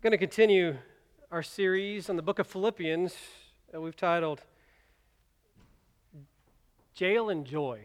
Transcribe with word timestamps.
I'm 0.00 0.02
going 0.02 0.12
to 0.12 0.26
continue 0.26 0.78
our 1.30 1.42
series 1.42 2.08
on 2.08 2.16
the 2.16 2.22
book 2.22 2.38
of 2.38 2.46
Philippians 2.46 3.14
that 3.70 3.82
we've 3.82 3.94
titled 3.94 4.40
Jail 6.94 7.28
and 7.28 7.44
Joy. 7.44 7.80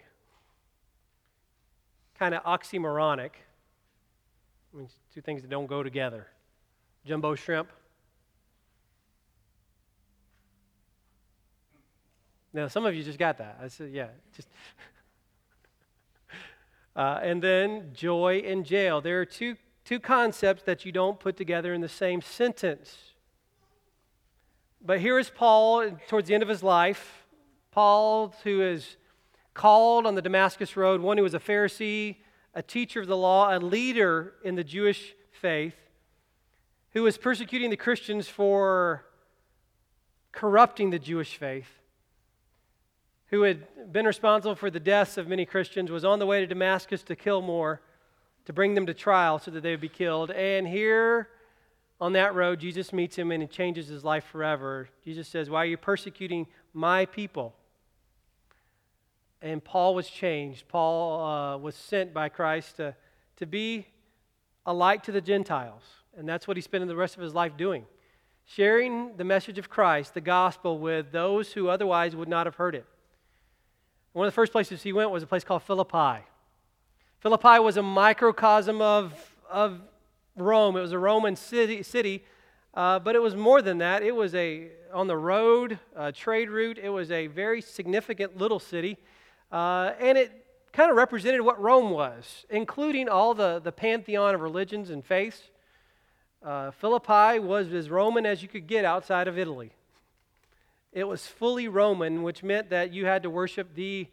Kind 2.18 2.34
of 2.34 2.42
oxymoronic. 2.44 3.32
I 4.74 4.78
mean, 4.78 4.88
two 5.14 5.20
things 5.20 5.42
that 5.42 5.50
don't 5.50 5.68
go 5.68 5.84
together. 5.84 6.28
Jumbo 7.06 7.36
shrimp. 7.36 7.68
Now, 12.54 12.70
some 12.70 12.86
of 12.86 12.96
you 12.96 13.04
just 13.04 13.20
got 13.20 13.40
that. 13.40 13.60
I 13.62 13.68
said, 13.68 13.92
yeah, 13.92 14.08
just. 14.34 14.48
uh, 16.96 17.20
and 17.22 17.42
then 17.42 17.90
joy 17.94 18.42
and 18.46 18.66
jail. 18.66 19.02
There 19.02 19.20
are 19.20 19.26
two 19.26 19.58
two 19.86 20.00
concepts 20.00 20.64
that 20.64 20.84
you 20.84 20.92
don't 20.92 21.20
put 21.20 21.38
together 21.38 21.74
in 21.74 21.82
the 21.82 21.88
same 21.88 22.22
sentence. 22.22 22.98
But 24.84 25.00
here 25.00 25.18
is 25.20 25.30
Paul 25.30 25.92
towards 26.08 26.28
the 26.28 26.34
end 26.34 26.44
of 26.44 26.50
his 26.50 26.64
life. 26.64 27.26
Paul, 27.72 28.34
who 28.44 28.62
is 28.62 28.98
called 29.54 30.06
on 30.06 30.16
the 30.16 30.22
Damascus 30.22 30.76
Road, 30.76 31.02
one 31.02 31.18
who 31.18 31.24
was 31.24 31.34
a 31.34 31.40
Pharisee, 31.40 32.18
a 32.54 32.64
teacher 32.64 33.02
of 33.02 33.08
the 33.08 33.18
law, 33.18 33.56
a 33.56 33.60
leader 33.60 34.34
in 34.44 34.56
the 34.56 34.64
Jewish 34.64 35.14
faith, 35.32 35.76
who 36.94 37.04
was 37.04 37.18
persecuting 37.18 37.70
the 37.70 37.78
Christians 37.78 38.28
for 38.28 39.06
corrupting 40.32 40.90
the 40.90 41.00
Jewish 41.00 41.38
faith, 41.38 41.70
who 43.28 43.44
had 43.44 43.92
been 43.92 44.06
responsible 44.06 44.56
for 44.56 44.70
the 44.70 44.80
deaths 44.80 45.18
of 45.18 45.28
many 45.28 45.46
Christians, 45.46 45.92
was 45.92 46.06
on 46.06 46.20
the 46.20 46.26
way 46.26 46.40
to 46.40 46.48
Damascus 46.48 47.04
to 47.04 47.16
kill 47.16 47.42
more 47.42 47.82
to 48.46 48.54
bring 48.54 48.76
them 48.76 48.86
to 48.86 48.94
trial 48.94 49.40
so 49.40 49.52
that 49.52 49.62
they 49.62 49.72
would 49.72 49.82
be 49.82 49.90
killed. 49.90 50.32
And 50.32 50.68
here 50.68 51.30
on 52.00 52.14
that 52.14 52.36
road, 52.36 52.60
Jesus 52.60 52.94
meets 52.94 53.18
him 53.18 53.32
and 53.32 53.42
he 53.42 53.48
changes 53.48 53.88
his 53.88 54.04
life 54.04 54.26
forever. 54.26 54.90
Jesus 55.04 55.28
says, 55.28 55.50
Why 55.50 55.64
are 55.64 55.66
you 55.66 55.78
persecuting 55.78 56.48
my 56.74 57.06
people? 57.06 57.56
And 59.42 59.64
Paul 59.64 59.96
was 59.96 60.10
changed. 60.10 60.68
Paul 60.68 61.24
uh, 61.24 61.58
was 61.58 61.76
sent 61.76 62.14
by 62.14 62.30
Christ 62.30 62.78
to, 62.78 62.96
to 63.38 63.46
be 63.46 63.88
a 64.66 64.74
light 64.74 65.04
to 65.06 65.12
the 65.12 65.22
Gentiles. 65.22 65.84
And 66.18 66.28
that's 66.28 66.48
what 66.48 66.58
he 66.58 66.62
spent 66.62 66.88
the 66.88 66.96
rest 66.96 67.16
of 67.16 67.22
his 67.22 67.34
life 67.34 67.58
doing 67.58 67.86
sharing 68.46 69.18
the 69.18 69.24
message 69.24 69.58
of 69.58 69.70
Christ, 69.70 70.14
the 70.14 70.22
gospel, 70.22 70.78
with 70.78 71.12
those 71.12 71.52
who 71.54 71.68
otherwise 71.68 72.16
would 72.16 72.30
not 72.30 72.46
have 72.46 72.56
heard 72.56 72.76
it. 72.76 72.86
One 74.14 74.28
of 74.28 74.32
the 74.32 74.36
first 74.36 74.52
places 74.52 74.84
he 74.84 74.94
went 74.94 75.12
was 75.12 75.24
a 75.24 75.28
place 75.28 75.44
called 75.44 75.64
Philippi. 75.64 76.24
Philippi 77.26 77.58
was 77.58 77.76
a 77.76 77.82
microcosm 77.82 78.84
of, 78.84 79.12
of 79.50 79.82
Rome. 80.36 80.78
It 80.78 80.82
was 80.82 80.92
a 80.92 81.00
Roman 81.00 81.36
city, 81.36 81.82
city 81.82 82.24
uh, 82.76 83.00
but 83.00 83.16
it 83.16 83.20
was 83.20 83.36
more 83.36 83.64
than 83.64 83.80
that. 83.80 84.04
It 84.04 84.16
was 84.16 84.36
a 84.36 84.68
on 84.94 85.08
the 85.08 85.18
road, 85.18 85.80
a 85.96 86.12
trade 86.12 86.52
route. 86.52 86.78
It 86.78 86.90
was 86.90 87.10
a 87.10 87.26
very 87.26 87.62
significant 87.64 88.38
little 88.38 88.60
city, 88.60 89.00
uh, 89.52 89.94
and 90.00 90.20
it 90.20 90.46
kind 90.72 90.92
of 90.92 90.98
represented 90.98 91.42
what 91.42 91.60
Rome 91.60 91.90
was, 91.90 92.46
including 92.52 93.10
all 93.10 93.34
the, 93.34 93.58
the 93.58 93.72
pantheon 93.72 94.36
of 94.36 94.42
religions 94.42 94.92
and 94.92 95.04
faiths. 95.04 95.50
Uh, 96.44 96.70
Philippi 96.70 97.40
was 97.40 97.74
as 97.74 97.90
Roman 97.90 98.28
as 98.28 98.44
you 98.44 98.48
could 98.48 98.68
get 98.68 98.86
outside 98.86 99.28
of 99.28 99.36
Italy. 99.40 99.72
It 100.94 101.06
was 101.06 101.26
fully 101.26 101.68
Roman, 101.68 102.22
which 102.22 102.44
meant 102.44 102.70
that 102.70 102.94
you 102.94 103.08
had 103.08 103.24
to 103.24 103.32
worship 103.32 103.74
the 103.74 104.06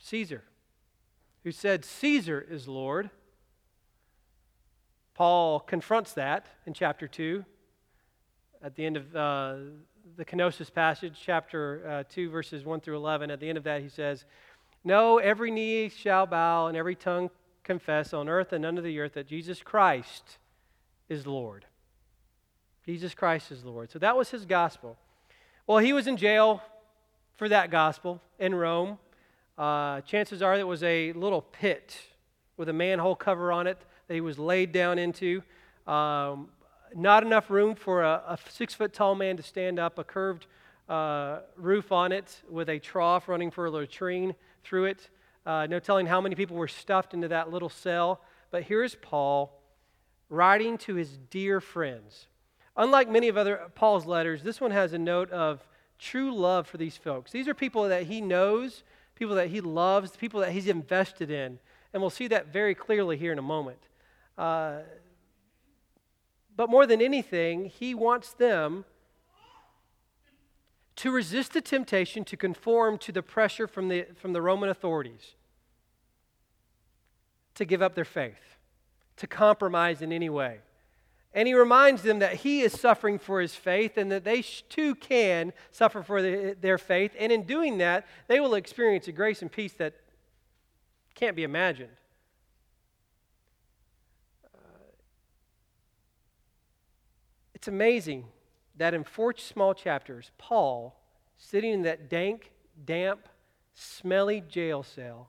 Caesar 0.00 0.42
who 1.46 1.52
said, 1.52 1.84
Caesar 1.84 2.44
is 2.50 2.66
Lord. 2.66 3.08
Paul 5.14 5.60
confronts 5.60 6.12
that 6.14 6.44
in 6.66 6.74
chapter 6.74 7.06
2 7.06 7.44
at 8.64 8.74
the 8.74 8.84
end 8.84 8.96
of 8.96 9.14
uh, 9.14 9.54
the 10.16 10.24
kenosis 10.24 10.74
passage, 10.74 11.20
chapter 11.24 11.88
uh, 11.88 12.12
2, 12.12 12.30
verses 12.30 12.64
1 12.64 12.80
through 12.80 12.96
11. 12.96 13.30
At 13.30 13.38
the 13.38 13.48
end 13.48 13.58
of 13.58 13.62
that, 13.62 13.80
he 13.80 13.88
says, 13.88 14.24
No, 14.82 15.18
every 15.18 15.52
knee 15.52 15.88
shall 15.88 16.26
bow 16.26 16.66
and 16.66 16.76
every 16.76 16.96
tongue 16.96 17.30
confess 17.62 18.12
on 18.12 18.28
earth 18.28 18.52
and 18.52 18.66
under 18.66 18.82
the 18.82 18.98
earth 18.98 19.12
that 19.12 19.28
Jesus 19.28 19.62
Christ 19.62 20.38
is 21.08 21.28
Lord. 21.28 21.64
Jesus 22.84 23.14
Christ 23.14 23.52
is 23.52 23.64
Lord. 23.64 23.92
So 23.92 24.00
that 24.00 24.16
was 24.16 24.30
his 24.30 24.46
gospel. 24.46 24.96
Well, 25.68 25.78
he 25.78 25.92
was 25.92 26.08
in 26.08 26.16
jail 26.16 26.60
for 27.36 27.48
that 27.48 27.70
gospel 27.70 28.20
in 28.36 28.52
Rome. 28.52 28.98
Uh, 29.58 30.02
chances 30.02 30.42
are 30.42 30.54
it 30.54 30.66
was 30.66 30.82
a 30.82 31.12
little 31.12 31.40
pit 31.40 31.98
with 32.56 32.68
a 32.68 32.72
manhole 32.72 33.16
cover 33.16 33.52
on 33.52 33.66
it 33.66 33.78
that 34.06 34.14
he 34.14 34.20
was 34.20 34.38
laid 34.38 34.72
down 34.72 34.98
into. 34.98 35.42
Um, 35.86 36.48
not 36.94 37.22
enough 37.24 37.50
room 37.50 37.74
for 37.74 38.02
a, 38.02 38.22
a, 38.28 38.38
six 38.50 38.74
foot 38.74 38.92
tall 38.92 39.14
man 39.14 39.36
to 39.36 39.42
stand 39.42 39.78
up, 39.78 39.98
a 39.98 40.04
curved 40.04 40.46
uh, 40.88 41.40
roof 41.56 41.90
on 41.90 42.12
it 42.12 42.42
with 42.50 42.68
a 42.68 42.78
trough 42.78 43.28
running 43.28 43.50
for 43.50 43.66
a 43.66 43.70
latrine 43.70 44.34
through 44.62 44.86
it. 44.86 45.08
Uh, 45.44 45.66
no 45.66 45.78
telling 45.78 46.06
how 46.06 46.20
many 46.20 46.34
people 46.34 46.56
were 46.56 46.68
stuffed 46.68 47.14
into 47.14 47.28
that 47.28 47.50
little 47.50 47.68
cell. 47.68 48.20
But 48.50 48.64
here's 48.64 48.94
Paul 48.94 49.60
writing 50.28 50.76
to 50.78 50.94
his 50.94 51.16
dear 51.30 51.60
friends. 51.60 52.26
Unlike 52.76 53.10
many 53.10 53.28
of 53.28 53.36
other 53.36 53.70
Paul's 53.74 54.06
letters, 54.06 54.42
this 54.42 54.60
one 54.60 54.70
has 54.70 54.92
a 54.92 54.98
note 54.98 55.30
of 55.30 55.66
true 55.98 56.34
love 56.34 56.66
for 56.66 56.76
these 56.76 56.96
folks. 56.96 57.32
These 57.32 57.48
are 57.48 57.54
people 57.54 57.88
that 57.88 58.04
he 58.04 58.20
knows 58.20 58.82
people 59.16 59.34
that 59.34 59.48
he 59.48 59.60
loves, 59.60 60.16
people 60.16 60.40
that 60.40 60.52
he's 60.52 60.68
invested 60.68 61.30
in. 61.30 61.58
And 61.92 62.02
we'll 62.02 62.10
see 62.10 62.28
that 62.28 62.52
very 62.52 62.74
clearly 62.74 63.16
here 63.16 63.32
in 63.32 63.38
a 63.38 63.42
moment. 63.42 63.78
Uh, 64.38 64.80
but 66.54 66.70
more 66.70 66.86
than 66.86 67.02
anything, 67.02 67.64
he 67.64 67.94
wants 67.94 68.32
them 68.32 68.84
to 70.96 71.10
resist 71.10 71.52
the 71.52 71.60
temptation 71.60 72.24
to 72.24 72.36
conform 72.36 72.96
to 72.98 73.12
the 73.12 73.22
pressure 73.22 73.66
from 73.66 73.88
the, 73.88 74.06
from 74.16 74.32
the 74.32 74.40
Roman 74.40 74.70
authorities, 74.70 75.34
to 77.54 77.64
give 77.64 77.82
up 77.82 77.94
their 77.94 78.04
faith, 78.04 78.56
to 79.16 79.26
compromise 79.26 80.00
in 80.00 80.12
any 80.12 80.30
way. 80.30 80.60
And 81.36 81.46
he 81.46 81.52
reminds 81.52 82.00
them 82.00 82.20
that 82.20 82.36
he 82.36 82.62
is 82.62 82.72
suffering 82.72 83.18
for 83.18 83.42
his 83.42 83.54
faith 83.54 83.98
and 83.98 84.10
that 84.10 84.24
they 84.24 84.40
too 84.40 84.94
can 84.94 85.52
suffer 85.70 86.02
for 86.02 86.22
the, 86.22 86.56
their 86.58 86.78
faith. 86.78 87.12
And 87.18 87.30
in 87.30 87.42
doing 87.42 87.76
that, 87.76 88.06
they 88.26 88.40
will 88.40 88.54
experience 88.54 89.06
a 89.06 89.12
grace 89.12 89.42
and 89.42 89.52
peace 89.52 89.74
that 89.74 89.92
can't 91.14 91.36
be 91.36 91.42
imagined. 91.42 91.90
Uh, 94.54 94.58
it's 97.54 97.68
amazing 97.68 98.24
that 98.78 98.94
in 98.94 99.04
four 99.04 99.34
small 99.36 99.74
chapters, 99.74 100.30
Paul, 100.38 100.98
sitting 101.36 101.70
in 101.70 101.82
that 101.82 102.08
dank, 102.08 102.50
damp, 102.86 103.28
smelly 103.74 104.40
jail 104.40 104.82
cell, 104.82 105.28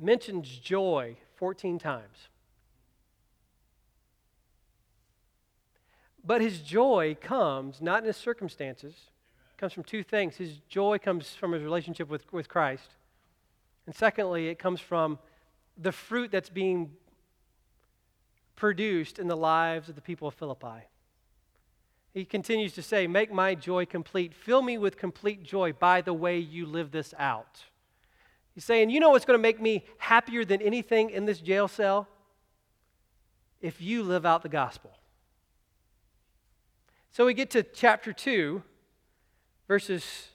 mentions 0.00 0.48
joy 0.48 1.16
14 1.36 1.78
times. 1.78 2.28
But 6.28 6.42
his 6.42 6.60
joy 6.60 7.16
comes 7.22 7.80
not 7.80 8.00
in 8.00 8.04
his 8.04 8.18
circumstances, 8.18 8.92
it 8.92 9.58
comes 9.58 9.72
from 9.72 9.82
two 9.82 10.02
things. 10.02 10.36
His 10.36 10.58
joy 10.68 10.98
comes 10.98 11.34
from 11.34 11.52
his 11.52 11.62
relationship 11.62 12.10
with, 12.10 12.30
with 12.34 12.50
Christ. 12.50 12.90
And 13.86 13.94
secondly, 13.94 14.48
it 14.48 14.58
comes 14.58 14.78
from 14.78 15.18
the 15.78 15.90
fruit 15.90 16.30
that's 16.30 16.50
being 16.50 16.90
produced 18.56 19.18
in 19.18 19.26
the 19.26 19.38
lives 19.38 19.88
of 19.88 19.94
the 19.94 20.02
people 20.02 20.28
of 20.28 20.34
Philippi. 20.34 20.84
He 22.12 22.26
continues 22.26 22.74
to 22.74 22.82
say, 22.82 23.06
Make 23.06 23.32
my 23.32 23.54
joy 23.54 23.86
complete. 23.86 24.34
Fill 24.34 24.60
me 24.60 24.76
with 24.76 24.98
complete 24.98 25.42
joy 25.42 25.72
by 25.72 26.02
the 26.02 26.12
way 26.12 26.38
you 26.38 26.66
live 26.66 26.90
this 26.90 27.14
out. 27.18 27.64
He's 28.54 28.66
saying, 28.66 28.90
You 28.90 29.00
know 29.00 29.08
what's 29.08 29.24
going 29.24 29.38
to 29.38 29.42
make 29.42 29.62
me 29.62 29.86
happier 29.96 30.44
than 30.44 30.60
anything 30.60 31.08
in 31.08 31.24
this 31.24 31.40
jail 31.40 31.68
cell? 31.68 32.06
If 33.62 33.80
you 33.80 34.02
live 34.02 34.26
out 34.26 34.42
the 34.42 34.50
gospel. 34.50 34.92
So 37.10 37.26
we 37.26 37.34
get 37.34 37.50
to 37.50 37.62
chapter 37.62 38.12
2, 38.12 38.62
verses 39.66 40.28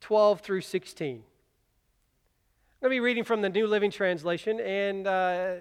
12 0.00 0.40
through 0.40 0.60
16. 0.60 1.16
I'm 1.16 1.22
going 2.80 2.90
to 2.90 2.94
be 2.94 3.00
reading 3.00 3.24
from 3.24 3.42
the 3.42 3.48
New 3.48 3.66
Living 3.66 3.90
Translation, 3.90 4.60
and 4.60 5.06
uh, 5.06 5.54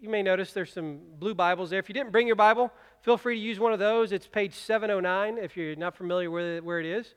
you 0.00 0.08
may 0.08 0.22
notice 0.22 0.52
there's 0.52 0.72
some 0.72 1.00
blue 1.18 1.34
Bibles 1.34 1.70
there. 1.70 1.80
If 1.80 1.88
you 1.88 1.92
didn't 1.94 2.12
bring 2.12 2.26
your 2.26 2.36
Bible, 2.36 2.72
feel 3.02 3.16
free 3.16 3.36
to 3.36 3.40
use 3.40 3.58
one 3.58 3.72
of 3.72 3.78
those. 3.78 4.12
It's 4.12 4.26
page 4.26 4.54
709 4.54 5.38
if 5.38 5.56
you're 5.56 5.76
not 5.76 5.96
familiar 5.96 6.30
with 6.30 6.62
where 6.62 6.78
it 6.78 6.86
is. 6.86 7.14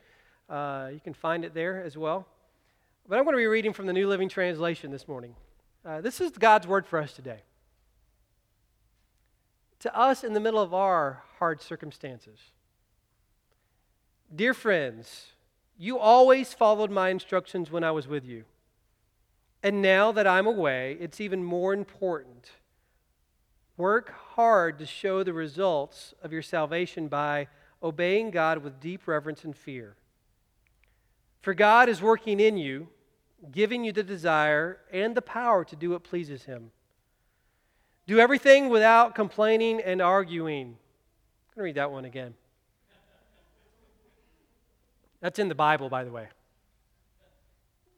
Uh, 0.49 0.89
you 0.91 0.99
can 0.99 1.13
find 1.13 1.45
it 1.45 1.53
there 1.53 1.83
as 1.83 1.95
well. 1.97 2.27
But 3.07 3.19
I'm 3.19 3.25
going 3.25 3.35
to 3.35 3.41
be 3.41 3.47
reading 3.47 3.73
from 3.73 3.85
the 3.85 3.94
New 3.94 4.07
Living 4.07 4.29
Translation 4.29 4.89
this 4.89 5.07
morning. 5.07 5.35
Uh, 5.85 6.01
this 6.01 6.19
is 6.19 6.31
God's 6.31 6.65
word 6.65 6.88
for 6.88 6.97
us 6.99 7.13
today 7.13 7.41
to 9.79 9.95
us 9.95 10.24
in 10.24 10.33
the 10.33 10.39
middle 10.39 10.62
of 10.62 10.74
our 10.74 11.24
hard 11.39 11.62
circumstances. 11.62 12.39
Dear 14.33 14.53
friends, 14.53 15.27
you 15.77 16.00
always 16.00 16.53
followed 16.53 16.91
my 16.91 17.09
instructions 17.09 17.71
when 17.71 17.83
I 17.83 17.91
was 17.91 18.07
with 18.07 18.25
you. 18.25 18.45
And 19.63 19.81
now 19.81 20.12
that 20.12 20.27
I'm 20.27 20.47
away, 20.47 20.97
it's 21.00 21.21
even 21.21 21.44
more 21.44 21.74
important 21.74 22.51
Work 23.77 24.12
hard 24.33 24.79
to 24.79 24.88
show 24.88 25.21
the 25.21 25.33
results 25.33 26.15
of 26.23 26.33
your 26.33 26.41
salvation 26.41 27.07
by 27.07 27.47
obeying 27.81 28.31
God 28.31 28.63
with 28.63 28.80
deep 28.80 29.07
reverence 29.07 29.44
and 29.44 29.56
fear. 29.56 29.95
For 31.41 31.53
God 31.53 31.88
is 31.88 32.01
working 32.01 32.39
in 32.39 32.57
you, 32.57 32.89
giving 33.51 33.83
you 33.83 33.91
the 33.91 34.01
desire 34.01 34.80
and 34.91 35.13
the 35.13 35.21
power 35.21 35.63
to 35.63 35.75
do 35.75 35.91
what 35.91 36.03
pleases 36.03 36.45
Him. 36.45 36.71
Do 38.07 38.19
everything 38.19 38.69
without 38.69 39.15
complaining 39.15 39.81
and 39.81 40.01
arguing. 40.01 40.68
I'm 40.68 41.56
going 41.56 41.57
to 41.57 41.62
read 41.63 41.75
that 41.75 41.92
one 41.92 42.06
again. 42.06 42.33
That's 45.19 45.39
in 45.39 45.50
the 45.50 45.56
Bible, 45.56 45.89
by 45.89 46.06
the 46.06 46.12
way. 46.12 46.30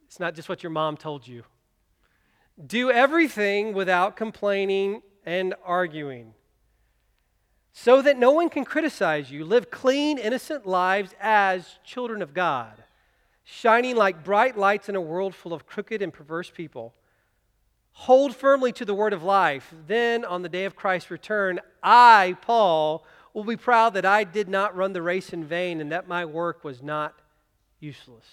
It's 0.07 0.19
not 0.19 0.33
just 0.33 0.49
what 0.49 0.63
your 0.63 0.71
mom 0.71 0.97
told 0.97 1.27
you. 1.27 1.43
Do 2.65 2.89
everything 2.89 3.73
without 3.73 4.15
complaining 4.15 5.03
and 5.25 5.53
arguing, 5.63 6.33
so 7.71 8.01
that 8.01 8.17
no 8.17 8.31
one 8.31 8.49
can 8.49 8.65
criticize 8.65 9.29
you. 9.29 9.45
Live 9.45 9.69
clean, 9.69 10.17
innocent 10.17 10.65
lives 10.65 11.13
as 11.21 11.77
children 11.83 12.23
of 12.23 12.33
God, 12.33 12.83
shining 13.43 13.95
like 13.95 14.23
bright 14.23 14.57
lights 14.57 14.89
in 14.89 14.95
a 14.95 15.01
world 15.01 15.35
full 15.35 15.53
of 15.53 15.67
crooked 15.67 16.01
and 16.01 16.11
perverse 16.11 16.49
people. 16.49 16.95
Hold 18.03 18.33
firmly 18.33 18.71
to 18.71 18.85
the 18.85 18.95
word 18.95 19.11
of 19.11 19.23
life. 19.23 19.73
Then, 19.85 20.23
on 20.23 20.41
the 20.41 20.47
day 20.47 20.63
of 20.63 20.73
Christ's 20.73 21.11
return, 21.11 21.59
I, 21.83 22.37
Paul, 22.41 23.03
will 23.33 23.43
be 23.43 23.57
proud 23.57 23.93
that 23.95 24.05
I 24.05 24.23
did 24.23 24.47
not 24.47 24.73
run 24.73 24.93
the 24.93 25.01
race 25.01 25.33
in 25.33 25.43
vain 25.43 25.81
and 25.81 25.91
that 25.91 26.07
my 26.07 26.23
work 26.23 26.63
was 26.63 26.81
not 26.81 27.19
useless. 27.81 28.23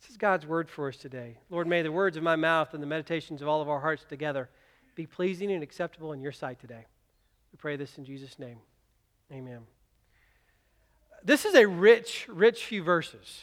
This 0.00 0.10
is 0.10 0.16
God's 0.16 0.46
word 0.46 0.70
for 0.70 0.86
us 0.86 0.96
today. 0.96 1.38
Lord, 1.50 1.66
may 1.66 1.82
the 1.82 1.90
words 1.90 2.16
of 2.16 2.22
my 2.22 2.36
mouth 2.36 2.72
and 2.72 2.80
the 2.80 2.86
meditations 2.86 3.42
of 3.42 3.48
all 3.48 3.60
of 3.60 3.68
our 3.68 3.80
hearts 3.80 4.04
together 4.08 4.48
be 4.94 5.06
pleasing 5.06 5.50
and 5.50 5.64
acceptable 5.64 6.12
in 6.12 6.20
your 6.20 6.30
sight 6.30 6.60
today. 6.60 6.86
We 7.52 7.56
pray 7.56 7.74
this 7.74 7.98
in 7.98 8.04
Jesus' 8.04 8.38
name. 8.38 8.58
Amen. 9.32 9.62
This 11.24 11.44
is 11.44 11.56
a 11.56 11.66
rich, 11.66 12.28
rich 12.30 12.64
few 12.64 12.84
verses. 12.84 13.40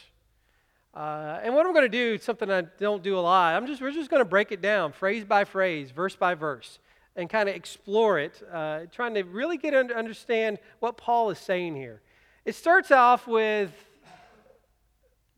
Uh, 0.96 1.40
and 1.42 1.54
what 1.54 1.66
I'm 1.66 1.74
going 1.74 1.84
to 1.84 1.90
do, 1.90 2.16
something 2.16 2.50
I 2.50 2.62
don't 2.62 3.02
do 3.02 3.18
a 3.18 3.20
lot, 3.20 3.54
I'm 3.54 3.66
just, 3.66 3.82
we're 3.82 3.90
just 3.92 4.08
going 4.08 4.22
to 4.22 4.28
break 4.28 4.50
it 4.50 4.62
down 4.62 4.92
phrase 4.92 5.24
by 5.24 5.44
phrase, 5.44 5.90
verse 5.90 6.16
by 6.16 6.34
verse, 6.34 6.78
and 7.16 7.28
kind 7.28 7.50
of 7.50 7.54
explore 7.54 8.18
it, 8.18 8.42
uh, 8.50 8.86
trying 8.90 9.12
to 9.12 9.22
really 9.24 9.58
get 9.58 9.72
to 9.72 9.94
understand 9.94 10.58
what 10.80 10.96
Paul 10.96 11.28
is 11.28 11.38
saying 11.38 11.76
here. 11.76 12.00
It 12.46 12.54
starts 12.54 12.90
off 12.90 13.26
with 13.26 13.72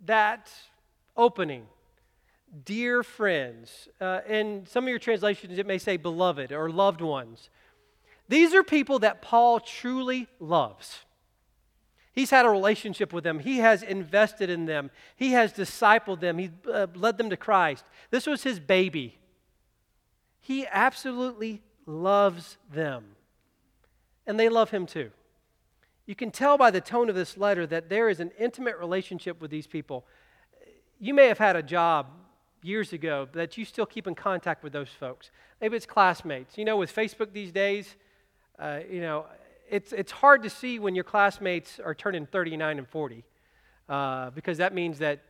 that 0.04 0.48
opening. 1.16 1.66
Dear 2.64 3.02
friends. 3.02 3.88
Uh, 4.00 4.20
in 4.28 4.64
some 4.64 4.84
of 4.84 4.90
your 4.90 5.00
translations, 5.00 5.58
it 5.58 5.66
may 5.66 5.78
say 5.78 5.96
beloved 5.96 6.52
or 6.52 6.70
loved 6.70 7.00
ones. 7.00 7.50
These 8.28 8.54
are 8.54 8.62
people 8.62 9.00
that 9.00 9.22
Paul 9.22 9.58
truly 9.58 10.28
loves. 10.38 11.00
He's 12.18 12.30
had 12.30 12.46
a 12.46 12.50
relationship 12.50 13.12
with 13.12 13.22
them. 13.22 13.38
He 13.38 13.58
has 13.58 13.84
invested 13.84 14.50
in 14.50 14.66
them. 14.66 14.90
He 15.14 15.30
has 15.34 15.52
discipled 15.52 16.18
them. 16.18 16.36
He 16.36 16.50
uh, 16.68 16.88
led 16.96 17.16
them 17.16 17.30
to 17.30 17.36
Christ. 17.36 17.84
This 18.10 18.26
was 18.26 18.42
his 18.42 18.58
baby. 18.58 19.16
He 20.40 20.66
absolutely 20.66 21.62
loves 21.86 22.58
them. 22.72 23.04
And 24.26 24.36
they 24.36 24.48
love 24.48 24.70
him 24.70 24.84
too. 24.84 25.12
You 26.06 26.16
can 26.16 26.32
tell 26.32 26.58
by 26.58 26.72
the 26.72 26.80
tone 26.80 27.08
of 27.08 27.14
this 27.14 27.36
letter 27.36 27.68
that 27.68 27.88
there 27.88 28.08
is 28.08 28.18
an 28.18 28.32
intimate 28.36 28.78
relationship 28.78 29.40
with 29.40 29.52
these 29.52 29.68
people. 29.68 30.04
You 30.98 31.14
may 31.14 31.28
have 31.28 31.38
had 31.38 31.54
a 31.54 31.62
job 31.62 32.08
years 32.64 32.92
ago 32.92 33.28
that 33.34 33.56
you 33.56 33.64
still 33.64 33.86
keep 33.86 34.08
in 34.08 34.16
contact 34.16 34.64
with 34.64 34.72
those 34.72 34.88
folks. 34.88 35.30
Maybe 35.60 35.76
it's 35.76 35.86
classmates. 35.86 36.58
You 36.58 36.64
know, 36.64 36.78
with 36.78 36.92
Facebook 36.92 37.32
these 37.32 37.52
days, 37.52 37.94
uh, 38.58 38.80
you 38.90 39.00
know, 39.00 39.26
it's, 39.70 39.92
it's 39.92 40.12
hard 40.12 40.42
to 40.42 40.50
see 40.50 40.78
when 40.78 40.94
your 40.94 41.04
classmates 41.04 41.78
are 41.78 41.94
turning 41.94 42.26
39 42.26 42.78
and 42.78 42.88
40 42.88 43.24
uh, 43.88 44.30
because 44.30 44.58
that 44.58 44.74
means 44.74 44.98
that 44.98 45.22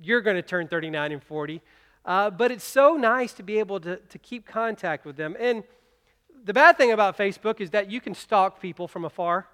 you're 0.00 0.20
going 0.20 0.36
to 0.36 0.42
turn 0.42 0.68
39 0.68 1.12
and 1.12 1.22
40. 1.22 1.60
Uh, 2.04 2.30
but 2.30 2.50
it's 2.50 2.64
so 2.64 2.96
nice 2.96 3.32
to 3.34 3.42
be 3.42 3.58
able 3.58 3.78
to, 3.80 3.96
to 3.96 4.18
keep 4.18 4.46
contact 4.46 5.04
with 5.04 5.16
them. 5.16 5.36
And 5.38 5.62
the 6.44 6.52
bad 6.52 6.76
thing 6.76 6.90
about 6.90 7.16
Facebook 7.16 7.60
is 7.60 7.70
that 7.70 7.90
you 7.90 8.00
can 8.00 8.14
stalk 8.14 8.60
people 8.60 8.88
from 8.88 9.04
afar. 9.04 9.46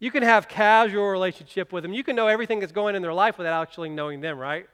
You 0.00 0.10
can 0.10 0.22
have 0.22 0.48
casual 0.48 1.08
relationship 1.08 1.72
with 1.72 1.82
them. 1.82 1.92
You 1.92 2.04
can 2.04 2.16
know 2.16 2.28
everything 2.28 2.60
that's 2.60 2.72
going 2.72 2.94
in 2.94 3.02
their 3.02 3.14
life 3.14 3.38
without 3.38 3.62
actually 3.62 3.90
knowing 3.90 4.20
them, 4.20 4.38
right? 4.38 4.66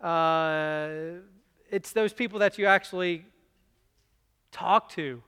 Uh, 0.00 1.20
it's 1.70 1.92
those 1.92 2.12
people 2.12 2.38
that 2.40 2.58
you 2.58 2.66
actually 2.66 3.26
talk 4.50 4.90
to, 4.90 5.22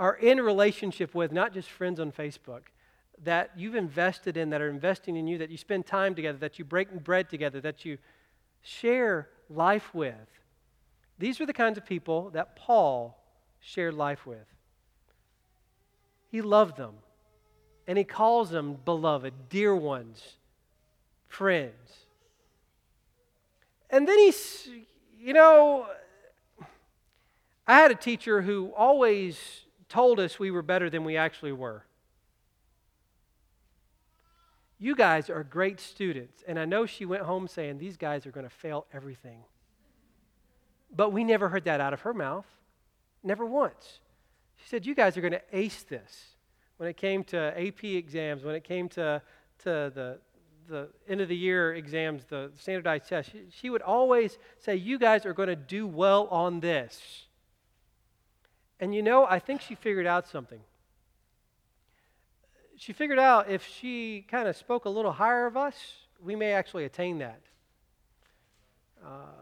are 0.00 0.14
in 0.14 0.40
relationship 0.40 1.14
with, 1.14 1.30
not 1.30 1.52
just 1.52 1.68
friends 1.68 2.00
on 2.00 2.10
Facebook, 2.10 2.62
that 3.22 3.50
you've 3.54 3.74
invested 3.74 4.38
in, 4.38 4.48
that 4.48 4.62
are 4.62 4.70
investing 4.70 5.14
in 5.14 5.26
you, 5.26 5.36
that 5.36 5.50
you 5.50 5.58
spend 5.58 5.86
time 5.86 6.14
together, 6.14 6.38
that 6.38 6.58
you 6.58 6.64
break 6.64 6.90
bread 7.04 7.28
together, 7.28 7.60
that 7.60 7.84
you 7.84 7.98
share 8.62 9.28
life 9.50 9.94
with. 9.94 10.14
These 11.18 11.38
are 11.38 11.44
the 11.44 11.52
kinds 11.52 11.76
of 11.76 11.84
people 11.84 12.30
that 12.30 12.56
Paul 12.56 13.22
shared 13.60 13.92
life 13.92 14.26
with. 14.26 14.46
He 16.30 16.40
loved 16.40 16.78
them. 16.78 16.94
And 17.86 17.98
he 17.98 18.04
calls 18.04 18.48
them 18.48 18.78
beloved, 18.84 19.34
dear 19.50 19.76
ones, 19.76 20.36
friends. 21.28 22.06
And 23.90 24.08
then 24.08 24.18
he's, 24.18 24.66
you 25.18 25.34
know, 25.34 25.86
I 27.66 27.74
had 27.74 27.90
a 27.90 27.96
teacher 27.96 28.40
who 28.40 28.72
always 28.74 29.38
told 29.90 30.18
us 30.18 30.38
we 30.38 30.50
were 30.50 30.62
better 30.62 30.88
than 30.88 31.04
we 31.04 31.18
actually 31.18 31.52
were. 31.52 31.84
You 34.78 34.96
guys 34.96 35.28
are 35.28 35.44
great 35.44 35.78
students. 35.78 36.42
And 36.48 36.58
I 36.58 36.64
know 36.64 36.86
she 36.86 37.04
went 37.04 37.24
home 37.24 37.46
saying, 37.46 37.76
These 37.76 37.98
guys 37.98 38.24
are 38.24 38.30
going 38.30 38.48
to 38.48 38.54
fail 38.54 38.86
everything. 38.94 39.44
But 40.96 41.12
we 41.12 41.22
never 41.22 41.50
heard 41.50 41.64
that 41.64 41.80
out 41.80 41.92
of 41.92 42.00
her 42.00 42.14
mouth. 42.14 42.46
Never 43.22 43.44
once. 43.44 44.00
She 44.56 44.68
said, 44.68 44.86
You 44.86 44.94
guys 44.94 45.18
are 45.18 45.20
going 45.20 45.34
to 45.34 45.42
ace 45.52 45.82
this 45.82 46.36
when 46.78 46.88
it 46.88 46.96
came 46.96 47.22
to 47.24 47.52
AP 47.60 47.84
exams, 47.84 48.42
when 48.42 48.54
it 48.54 48.64
came 48.64 48.88
to, 48.88 49.20
to 49.58 49.92
the, 49.94 50.18
the 50.66 50.88
end 51.06 51.20
of 51.20 51.28
the 51.28 51.36
year 51.36 51.74
exams, 51.74 52.24
the 52.24 52.50
standardized 52.56 53.06
tests, 53.06 53.32
she, 53.32 53.42
she 53.50 53.68
would 53.68 53.82
always 53.82 54.38
say, 54.56 54.76
You 54.76 54.98
guys 54.98 55.26
are 55.26 55.34
going 55.34 55.50
to 55.50 55.56
do 55.56 55.86
well 55.86 56.26
on 56.28 56.60
this. 56.60 57.26
And 58.80 58.94
you 58.94 59.02
know, 59.02 59.26
I 59.26 59.38
think 59.38 59.60
she 59.60 59.74
figured 59.74 60.06
out 60.06 60.26
something. 60.26 60.60
She 62.76 62.94
figured 62.94 63.18
out 63.18 63.50
if 63.50 63.66
she 63.66 64.24
kind 64.28 64.48
of 64.48 64.56
spoke 64.56 64.86
a 64.86 64.88
little 64.88 65.12
higher 65.12 65.44
of 65.46 65.54
us, 65.54 65.74
we 66.22 66.34
may 66.34 66.52
actually 66.52 66.86
attain 66.86 67.18
that. 67.18 67.42
Uh, 69.04 69.40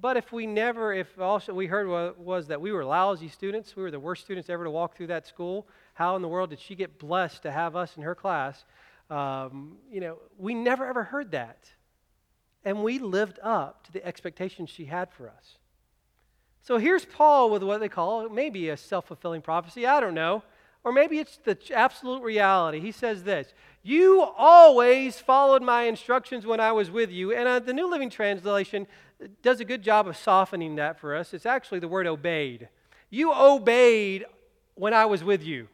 but 0.00 0.18
if 0.18 0.30
we 0.30 0.46
never, 0.46 0.92
if 0.92 1.18
all 1.18 1.40
we 1.48 1.66
heard 1.66 1.88
was 2.18 2.46
that 2.48 2.60
we 2.60 2.72
were 2.72 2.84
lousy 2.84 3.28
students, 3.28 3.74
we 3.74 3.82
were 3.82 3.90
the 3.90 4.00
worst 4.00 4.24
students 4.24 4.50
ever 4.50 4.64
to 4.64 4.70
walk 4.70 4.96
through 4.96 5.08
that 5.08 5.26
school, 5.26 5.66
how 5.94 6.14
in 6.16 6.22
the 6.22 6.28
world 6.28 6.50
did 6.50 6.60
she 6.60 6.74
get 6.74 6.98
blessed 6.98 7.42
to 7.42 7.50
have 7.50 7.74
us 7.74 7.96
in 7.96 8.02
her 8.02 8.14
class? 8.14 8.64
Um, 9.08 9.78
you 9.90 10.00
know, 10.00 10.18
we 10.38 10.54
never 10.54 10.86
ever 10.86 11.04
heard 11.04 11.30
that. 11.32 11.70
And 12.64 12.82
we 12.82 12.98
lived 12.98 13.38
up 13.42 13.84
to 13.84 13.92
the 13.92 14.04
expectations 14.06 14.68
she 14.68 14.84
had 14.84 15.10
for 15.10 15.28
us. 15.28 15.56
So 16.62 16.78
here's 16.78 17.04
Paul 17.04 17.50
with 17.50 17.62
what 17.62 17.80
they 17.80 17.88
call 17.88 18.28
maybe 18.28 18.68
a 18.68 18.76
self 18.76 19.06
fulfilling 19.06 19.42
prophecy. 19.42 19.86
I 19.86 20.00
don't 20.00 20.14
know. 20.14 20.42
Or 20.82 20.92
maybe 20.92 21.18
it's 21.18 21.38
the 21.44 21.58
absolute 21.74 22.22
reality. 22.22 22.80
He 22.80 22.92
says 22.92 23.24
this 23.24 23.52
You 23.82 24.22
always 24.36 25.18
followed 25.18 25.62
my 25.62 25.84
instructions 25.84 26.46
when 26.46 26.60
I 26.60 26.72
was 26.72 26.90
with 26.90 27.10
you. 27.10 27.34
And 27.34 27.48
uh, 27.48 27.58
the 27.58 27.72
New 27.72 27.90
Living 27.90 28.10
Translation 28.10 28.86
does 29.42 29.60
a 29.60 29.64
good 29.64 29.82
job 29.82 30.08
of 30.08 30.16
softening 30.16 30.76
that 30.76 30.98
for 30.98 31.14
us. 31.14 31.34
It's 31.34 31.46
actually 31.46 31.80
the 31.80 31.88
word 31.88 32.06
obeyed. 32.06 32.68
You 33.10 33.34
obeyed 33.34 34.24
when 34.74 34.94
I 34.94 35.06
was 35.06 35.22
with 35.22 35.42
you. 35.42 35.68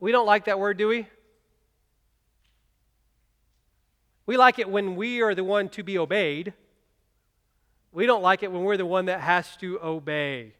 We 0.00 0.12
don't 0.12 0.26
like 0.26 0.44
that 0.44 0.58
word, 0.58 0.78
do 0.78 0.88
we? 0.88 1.06
We 4.24 4.36
like 4.36 4.58
it 4.58 4.68
when 4.68 4.94
we 4.96 5.20
are 5.22 5.34
the 5.34 5.44
one 5.44 5.68
to 5.70 5.82
be 5.82 5.98
obeyed. 5.98 6.52
We 7.92 8.06
don't 8.06 8.22
like 8.22 8.42
it 8.42 8.52
when 8.52 8.64
we're 8.64 8.76
the 8.76 8.86
one 8.86 9.06
that 9.06 9.20
has 9.20 9.56
to 9.58 9.80
obey. 9.82 10.54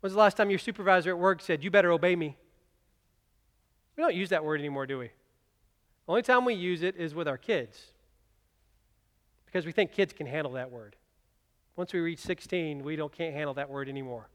When's 0.00 0.14
the 0.14 0.18
last 0.18 0.36
time 0.36 0.50
your 0.50 0.58
supervisor 0.58 1.10
at 1.10 1.18
work 1.18 1.40
said, 1.40 1.64
You 1.64 1.70
better 1.70 1.92
obey 1.92 2.16
me? 2.16 2.36
We 3.96 4.02
don't 4.02 4.14
use 4.14 4.30
that 4.30 4.44
word 4.44 4.60
anymore, 4.60 4.86
do 4.86 4.98
we? 4.98 5.06
The 5.06 5.12
only 6.12 6.22
time 6.22 6.44
we 6.44 6.54
use 6.54 6.82
it 6.82 6.96
is 6.96 7.14
with 7.14 7.28
our 7.28 7.38
kids 7.38 7.80
because 9.46 9.64
we 9.64 9.72
think 9.72 9.92
kids 9.92 10.12
can 10.12 10.26
handle 10.26 10.52
that 10.54 10.70
word. 10.70 10.96
Once 11.76 11.92
we 11.92 12.00
reach 12.00 12.18
16, 12.18 12.82
we 12.82 12.96
don't, 12.96 13.12
can't 13.12 13.34
handle 13.34 13.54
that 13.54 13.70
word 13.70 13.88
anymore. 13.88 14.28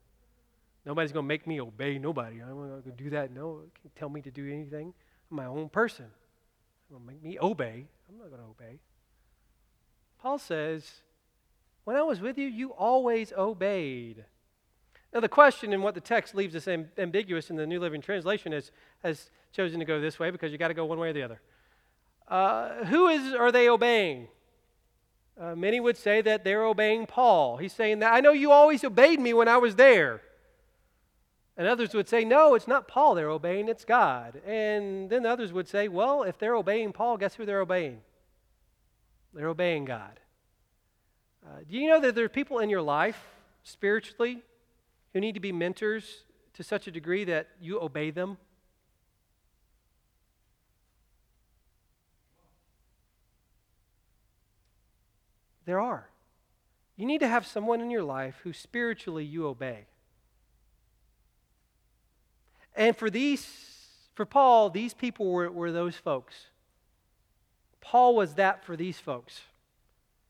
Nobody's 0.85 1.11
going 1.11 1.25
to 1.25 1.27
make 1.27 1.45
me 1.45 1.59
obey 1.61 1.99
nobody. 1.99 2.41
I'm 2.41 2.49
not 2.49 2.83
going 2.83 2.83
to 2.83 3.03
do 3.03 3.09
that. 3.11 3.31
No 3.31 3.61
can 3.81 3.91
tell 3.95 4.09
me 4.09 4.21
to 4.21 4.31
do 4.31 4.49
anything. 4.49 4.93
I'm 5.29 5.37
my 5.37 5.45
own 5.45 5.69
person. 5.69 6.05
I'm 6.05 6.97
going 6.97 7.07
to 7.07 7.13
make 7.13 7.23
me 7.23 7.37
obey. 7.39 7.85
I'm 8.09 8.17
not 8.17 8.29
going 8.29 8.41
to 8.41 8.47
obey. 8.47 8.79
Paul 10.21 10.39
says, 10.39 10.89
When 11.83 11.95
I 11.95 12.03
was 12.03 12.19
with 12.19 12.37
you, 12.37 12.47
you 12.47 12.71
always 12.71 13.33
obeyed. 13.33 14.25
Now, 15.13 15.19
the 15.19 15.29
question 15.29 15.73
and 15.73 15.81
what 15.81 15.95
the 15.95 16.01
text 16.01 16.35
leaves 16.35 16.55
us 16.55 16.65
amb- 16.65 16.89
ambiguous 16.97 17.49
in 17.49 17.55
the 17.55 17.65
New 17.65 17.79
Living 17.79 18.01
Translation 18.01 18.53
is, 18.53 18.71
has 19.03 19.31
chosen 19.51 19.79
to 19.79 19.85
go 19.85 19.99
this 19.99 20.19
way 20.19 20.29
because 20.29 20.51
you 20.51 20.57
got 20.57 20.67
to 20.67 20.73
go 20.73 20.85
one 20.85 20.99
way 20.99 21.09
or 21.09 21.13
the 21.13 21.23
other. 21.23 21.41
Uh, 22.27 22.85
who 22.85 23.07
is 23.07 23.33
are 23.33 23.51
they 23.51 23.67
obeying? 23.67 24.27
Uh, 25.39 25.55
many 25.55 25.79
would 25.79 25.97
say 25.97 26.21
that 26.21 26.43
they're 26.43 26.65
obeying 26.65 27.07
Paul. 27.07 27.57
He's 27.57 27.73
saying 27.73 27.99
that 27.99 28.13
I 28.13 28.19
know 28.19 28.33
you 28.33 28.51
always 28.51 28.83
obeyed 28.83 29.19
me 29.19 29.33
when 29.33 29.47
I 29.47 29.57
was 29.57 29.75
there. 29.75 30.21
And 31.57 31.67
others 31.67 31.93
would 31.93 32.07
say, 32.07 32.23
no, 32.23 32.55
it's 32.55 32.67
not 32.67 32.87
Paul 32.87 33.15
they're 33.15 33.29
obeying, 33.29 33.67
it's 33.67 33.83
God. 33.83 34.41
And 34.45 35.09
then 35.09 35.25
others 35.25 35.51
would 35.51 35.67
say, 35.67 35.87
well, 35.87 36.23
if 36.23 36.37
they're 36.37 36.55
obeying 36.55 36.93
Paul, 36.93 37.17
guess 37.17 37.35
who 37.35 37.45
they're 37.45 37.61
obeying? 37.61 38.01
They're 39.33 39.49
obeying 39.49 39.85
God. 39.85 40.19
Uh, 41.45 41.59
do 41.69 41.77
you 41.77 41.89
know 41.89 41.99
that 42.01 42.15
there 42.15 42.25
are 42.25 42.29
people 42.29 42.59
in 42.59 42.69
your 42.69 42.81
life, 42.81 43.19
spiritually, 43.63 44.41
who 45.13 45.19
need 45.19 45.33
to 45.33 45.39
be 45.39 45.51
mentors 45.51 46.23
to 46.53 46.63
such 46.63 46.87
a 46.87 46.91
degree 46.91 47.23
that 47.23 47.47
you 47.61 47.81
obey 47.81 48.11
them? 48.11 48.37
There 55.65 55.79
are. 55.79 56.09
You 56.97 57.05
need 57.05 57.19
to 57.19 57.27
have 57.27 57.45
someone 57.45 57.79
in 57.79 57.91
your 57.91 58.03
life 58.03 58.41
who 58.43 58.53
spiritually 58.53 59.23
you 59.23 59.47
obey. 59.47 59.85
And 62.75 62.95
for 62.95 63.09
these, 63.09 63.47
for 64.15 64.25
Paul, 64.25 64.69
these 64.69 64.93
people 64.93 65.31
were, 65.31 65.51
were 65.51 65.71
those 65.71 65.95
folks. 65.95 66.47
Paul 67.81 68.15
was 68.15 68.33
that 68.33 68.65
for 68.65 68.75
these 68.75 68.99
folks. 68.99 69.41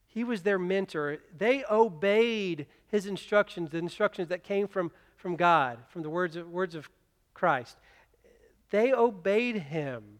He 0.10 0.24
was 0.24 0.42
their 0.42 0.60
mentor. 0.60 1.20
They 1.38 1.64
obeyed 1.70 2.66
his 2.88 3.06
instructions, 3.06 3.70
the 3.70 3.78
instructions 3.78 4.30
that 4.30 4.44
came 4.44 4.68
from, 4.68 4.92
from 5.16 5.36
God, 5.36 5.78
from 5.90 6.02
the 6.02 6.10
words 6.10 6.36
of, 6.36 6.50
words 6.50 6.76
of 6.76 6.90
Christ. 7.34 7.78
They 8.72 8.92
obeyed 8.92 9.56
him. 9.56 10.20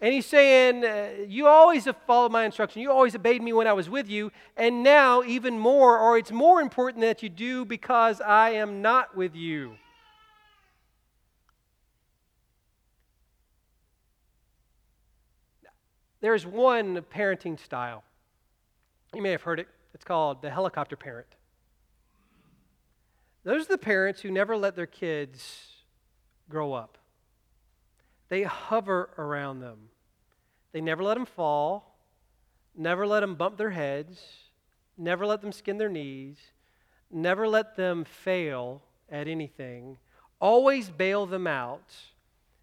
And 0.00 0.12
he's 0.12 0.26
saying, 0.26 0.84
uh, 0.84 1.10
You 1.28 1.46
always 1.46 1.84
have 1.84 1.96
followed 2.06 2.32
my 2.32 2.44
instruction. 2.44 2.82
You 2.82 2.90
always 2.90 3.14
obeyed 3.14 3.42
me 3.42 3.52
when 3.52 3.66
I 3.66 3.72
was 3.72 3.88
with 3.88 4.08
you. 4.08 4.32
And 4.56 4.82
now, 4.82 5.22
even 5.22 5.58
more, 5.58 5.98
or 5.98 6.18
it's 6.18 6.32
more 6.32 6.60
important 6.60 7.02
that 7.02 7.22
you 7.22 7.28
do 7.28 7.64
because 7.64 8.20
I 8.20 8.50
am 8.50 8.82
not 8.82 9.16
with 9.16 9.36
you. 9.36 9.76
There's 16.20 16.44
one 16.44 17.00
parenting 17.02 17.58
style. 17.58 18.02
You 19.14 19.22
may 19.22 19.30
have 19.30 19.42
heard 19.42 19.60
it. 19.60 19.68
It's 19.94 20.04
called 20.04 20.40
the 20.42 20.50
helicopter 20.50 20.96
parent. 20.96 21.26
Those 23.42 23.64
are 23.64 23.68
the 23.68 23.78
parents 23.78 24.20
who 24.20 24.30
never 24.30 24.56
let 24.56 24.76
their 24.76 24.86
kids 24.86 25.68
grow 26.48 26.72
up. 26.72 26.98
They 28.28 28.42
hover 28.42 29.10
around 29.18 29.60
them. 29.60 29.88
They 30.72 30.80
never 30.80 31.02
let 31.02 31.14
them 31.14 31.26
fall, 31.26 31.98
never 32.76 33.06
let 33.06 33.20
them 33.20 33.34
bump 33.34 33.56
their 33.56 33.70
heads, 33.70 34.20
never 34.96 35.26
let 35.26 35.40
them 35.40 35.50
skin 35.50 35.78
their 35.78 35.88
knees, 35.88 36.36
never 37.10 37.48
let 37.48 37.76
them 37.76 38.04
fail 38.04 38.82
at 39.10 39.26
anything, 39.26 39.98
always 40.40 40.90
bail 40.90 41.26
them 41.26 41.46
out. 41.48 41.92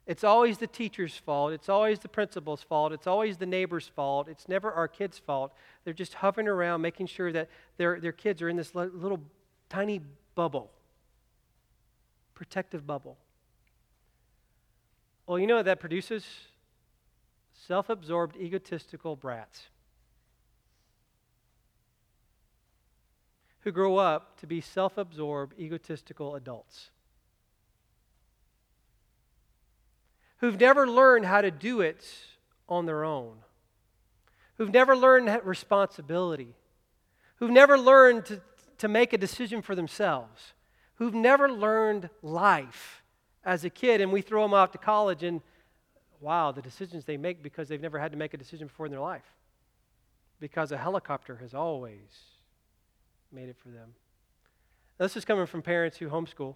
It's 0.08 0.24
always 0.24 0.58
the 0.58 0.68
teacher's 0.68 1.18
fault. 1.18 1.52
It's 1.52 1.68
always 1.68 2.00
the 2.00 2.08
principal's 2.08 2.64
fault. 2.64 2.94
It's 2.94 3.08
always 3.08 3.38
the 3.38 3.46
neighbor's 3.46 3.90
fault. 3.90 4.30
It's 4.30 4.48
never 4.48 4.72
our 4.72 4.88
kids' 4.88 5.20
fault. 5.20 5.54
They're 5.84 5.94
just 5.94 6.16
hovering 6.16 6.48
around, 6.48 6.82
making 6.82 7.08
sure 7.08 7.32
that 7.34 7.50
their, 7.76 8.00
their 8.00 8.14
kids 8.14 8.42
are 8.42 8.48
in 8.48 8.56
this 8.56 8.74
little 8.74 9.20
tiny 9.68 10.00
bubble, 10.34 10.72
protective 12.34 12.88
bubble. 12.88 13.18
Well, 15.28 15.38
you 15.38 15.46
know 15.46 15.58
what 15.58 15.66
that 15.66 15.82
produces? 15.82 16.26
Self 17.54 17.90
absorbed, 17.90 18.38
egotistical 18.38 19.18
brats 19.18 19.68
who 23.68 23.72
grow 23.74 23.98
up 23.98 24.40
to 24.40 24.48
be 24.48 24.62
self 24.62 24.98
absorbed, 24.98 25.54
egotistical 25.60 26.36
adults. 26.36 26.92
Who've 30.40 30.60
never 30.60 30.88
learned 30.88 31.26
how 31.26 31.42
to 31.42 31.52
do 31.52 31.82
it 31.82 32.06
on 32.70 32.86
their 32.86 33.04
own, 33.04 33.38
who've 34.58 34.72
never 34.72 34.96
learned 34.96 35.42
responsibility, 35.44 36.54
who've 37.38 37.52
never 37.52 37.78
learned 37.78 38.26
to, 38.26 38.42
to 38.80 38.88
make 38.88 39.14
a 39.14 39.18
decision 39.18 39.62
for 39.62 39.74
themselves, 39.74 40.54
who've 40.96 41.14
never 41.14 41.50
learned 41.50 42.10
life 42.22 43.02
as 43.44 43.64
a 43.64 43.70
kid, 43.70 44.02
and 44.02 44.12
we 44.12 44.22
throw 44.22 44.44
them 44.44 44.54
off 44.54 44.72
to 44.72 44.78
college, 44.78 45.24
and 45.24 45.42
wow, 46.20 46.52
the 46.52 46.62
decisions 46.62 47.06
they 47.06 47.18
make 47.18 47.42
because 47.42 47.68
they've 47.68 47.82
never 47.82 48.00
had 48.00 48.12
to 48.12 48.18
make 48.18 48.34
a 48.34 48.38
decision 48.38 48.68
before 48.68 48.86
in 48.86 48.92
their 48.92 49.02
life. 49.02 49.36
Because 50.40 50.72
a 50.72 50.78
helicopter 50.78 51.38
has 51.38 51.54
always 51.54 52.00
made 53.32 53.50
it 53.50 53.56
for 53.58 53.70
them. 53.70 53.94
Now, 55.00 55.06
this 55.06 55.18
is 55.18 55.26
coming 55.26 55.46
from 55.46 55.62
parents 55.62 55.98
who 55.98 56.10
homeschool. 56.10 56.56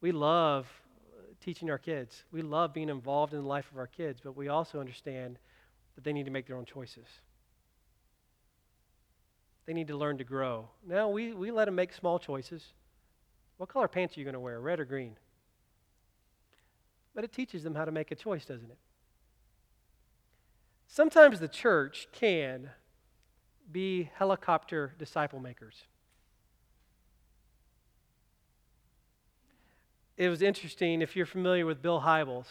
We 0.00 0.12
love 0.12 0.66
teaching 1.48 1.70
our 1.70 1.78
kids, 1.78 2.24
we 2.30 2.42
love 2.42 2.74
being 2.74 2.90
involved 2.90 3.32
in 3.32 3.40
the 3.40 3.48
life 3.48 3.70
of 3.72 3.78
our 3.78 3.86
kids, 3.86 4.20
but 4.22 4.36
we 4.36 4.48
also 4.48 4.80
understand 4.80 5.38
that 5.94 6.04
they 6.04 6.12
need 6.12 6.26
to 6.26 6.30
make 6.30 6.46
their 6.46 6.58
own 6.58 6.66
choices. 6.66 7.06
They 9.64 9.72
need 9.72 9.88
to 9.88 9.96
learn 9.96 10.18
to 10.18 10.24
grow. 10.24 10.68
Now, 10.86 11.08
we, 11.08 11.32
we 11.32 11.50
let 11.50 11.64
them 11.64 11.74
make 11.74 11.94
small 11.94 12.18
choices. 12.18 12.74
What 13.56 13.70
color 13.70 13.88
pants 13.88 14.14
are 14.14 14.20
you 14.20 14.24
going 14.24 14.34
to 14.34 14.40
wear, 14.40 14.60
red 14.60 14.78
or 14.78 14.84
green? 14.84 15.16
But 17.14 17.24
it 17.24 17.32
teaches 17.32 17.62
them 17.62 17.74
how 17.74 17.86
to 17.86 17.92
make 17.92 18.10
a 18.10 18.14
choice, 18.14 18.44
doesn't 18.44 18.70
it? 18.70 18.78
Sometimes 20.86 21.40
the 21.40 21.48
church 21.48 22.08
can 22.12 22.68
be 23.72 24.10
helicopter 24.16 24.92
disciple 24.98 25.40
makers. 25.40 25.84
It 30.18 30.28
was 30.28 30.42
interesting, 30.42 31.00
if 31.00 31.14
you're 31.14 31.26
familiar 31.26 31.64
with 31.64 31.80
Bill 31.80 32.00
Hybels, 32.00 32.46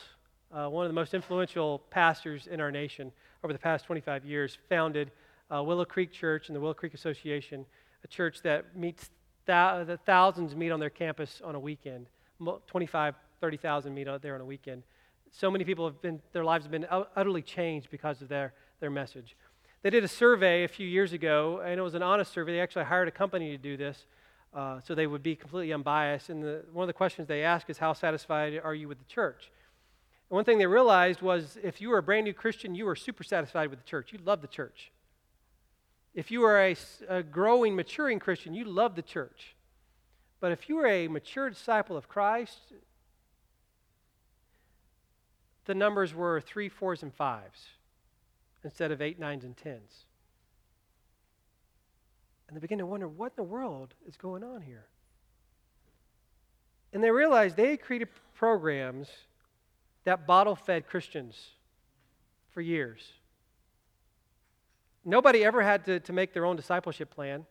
uh, 0.54 0.70
one 0.70 0.86
of 0.86 0.90
the 0.90 0.94
most 0.94 1.14
influential 1.14 1.80
pastors 1.90 2.48
in 2.48 2.62
our 2.62 2.72
nation 2.72 3.12
over 3.44 3.52
the 3.52 3.60
past 3.60 3.84
25 3.84 4.24
years, 4.24 4.58
founded 4.70 5.12
uh, 5.54 5.62
Willow 5.62 5.84
Creek 5.84 6.14
Church 6.14 6.48
and 6.48 6.56
the 6.56 6.62
Willow 6.62 6.74
Creek 6.74 6.94
Association, 6.94 7.66
a 8.06 8.08
church 8.08 8.42
that 8.44 8.78
meets 8.78 9.10
th- 9.46 9.86
the 9.86 10.00
thousands 10.06 10.56
meet 10.56 10.72
on 10.72 10.80
their 10.80 10.90
campus 10.90 11.42
on 11.44 11.56
a 11.56 11.60
weekend. 11.60 12.08
25, 12.68 13.16
30,000 13.42 13.94
meet 13.94 14.08
out 14.08 14.22
there 14.22 14.36
on 14.36 14.40
a 14.40 14.46
weekend. 14.46 14.84
So 15.34 15.52
many 15.52 15.66
people 15.66 15.84
have 15.84 16.02
been, 16.02 16.22
their 16.32 16.46
lives 16.46 16.64
have 16.64 16.72
been 16.72 16.88
utterly 17.18 17.42
changed 17.42 17.90
because 17.92 18.22
of 18.22 18.30
their, 18.30 18.54
their 18.80 18.90
message. 18.90 19.36
They 19.82 19.90
did 19.90 20.06
a 20.06 20.08
survey 20.08 20.64
a 20.64 20.70
few 20.70 20.88
years 20.88 21.12
ago, 21.12 21.62
and 21.66 21.78
it 21.78 21.84
was 21.84 21.96
an 21.96 22.02
honest 22.02 22.32
survey. 22.32 22.54
They 22.54 22.62
actually 22.62 22.86
hired 22.86 23.10
a 23.10 23.12
company 23.12 23.52
to 23.52 23.58
do 23.58 23.76
this 23.76 24.06
uh, 24.54 24.80
so 24.82 24.96
they 24.96 25.08
would 25.08 25.24
be 25.24 25.36
completely 25.36 25.74
unbiased. 25.74 26.30
And 26.30 26.44
the, 26.44 26.64
one 26.72 26.84
of 26.84 26.88
the 26.88 26.94
questions 26.94 27.28
they 27.28 27.44
ask 27.44 27.70
is, 27.70 27.78
How 27.78 27.94
satisfied 27.94 28.60
are 28.64 28.74
you 28.74 28.88
with 28.88 29.00
the 29.00 29.06
church? 29.06 29.52
And 30.30 30.36
one 30.36 30.46
thing 30.46 30.58
they 30.58 30.66
realized 30.66 31.22
was 31.22 31.58
if 31.64 31.80
you 31.80 31.90
were 31.90 32.00
a 32.00 32.04
brand 32.04 32.26
new 32.26 32.34
Christian, 32.34 32.76
you 32.76 32.86
were 32.86 32.96
super 32.96 33.24
satisfied 33.24 33.70
with 33.70 33.80
the 33.80 33.86
church. 33.86 34.12
You 34.12 34.20
loved 34.24 34.44
the 34.44 34.48
church. 34.48 34.92
If 36.14 36.32
you 36.32 36.42
were 36.42 36.60
a, 36.60 36.76
a 37.08 37.24
growing, 37.24 37.76
maturing 37.76 38.20
Christian, 38.20 38.54
you 38.54 38.66
love 38.66 38.96
the 38.96 39.02
church. 39.04 39.56
But 40.40 40.52
if 40.52 40.68
you 40.68 40.76
were 40.76 40.88
a 40.88 41.08
mature 41.08 41.50
disciple 41.50 41.96
of 41.96 42.08
Christ, 42.08 42.74
the 45.66 45.76
numbers 45.76 46.14
were 46.14 46.42
three, 46.42 46.70
fours, 46.70 47.04
and 47.04 47.14
fives 47.14 47.68
instead 48.64 48.92
of 48.92 49.02
eight, 49.02 49.20
nines, 49.20 49.44
and 49.44 49.56
tens. 49.56 50.07
And 52.48 52.56
they 52.56 52.60
begin 52.60 52.78
to 52.78 52.86
wonder 52.86 53.08
what 53.08 53.34
in 53.34 53.44
the 53.44 53.44
world 53.44 53.94
is 54.08 54.16
going 54.16 54.44
on 54.44 54.62
here. 54.62 54.86
And 56.94 57.04
they 57.04 57.12
realized 57.12 57.58
they 57.58 57.78
created 57.78 58.08
programs 58.34 59.10
that 60.06 60.26
bottle 60.26 60.56
fed 60.56 60.88
Christians 60.88 61.36
for 62.52 62.62
years. 62.62 63.02
Nobody 65.04 65.44
ever 65.44 65.62
had 65.62 65.86
to, 65.86 66.00
to 66.02 66.14
make 66.14 66.34
their 66.34 66.46
own 66.46 66.56
discipleship 66.56 67.10
plan. 67.14 67.46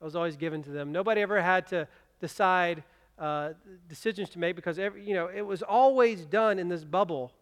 It 0.00 0.04
was 0.04 0.14
always 0.14 0.36
given 0.36 0.62
to 0.64 0.70
them. 0.70 0.92
Nobody 0.92 1.20
ever 1.22 1.40
had 1.40 1.66
to 1.68 1.88
decide 2.20 2.84
uh, 3.18 3.50
decisions 3.88 4.28
to 4.30 4.38
make 4.38 4.56
because 4.56 4.78
every, 4.78 5.04
you 5.06 5.14
know 5.14 5.28
it 5.28 5.42
was 5.42 5.62
always 5.62 6.26
done 6.26 6.58
in 6.58 6.68
this 6.68 6.84
bubble. 6.84 7.32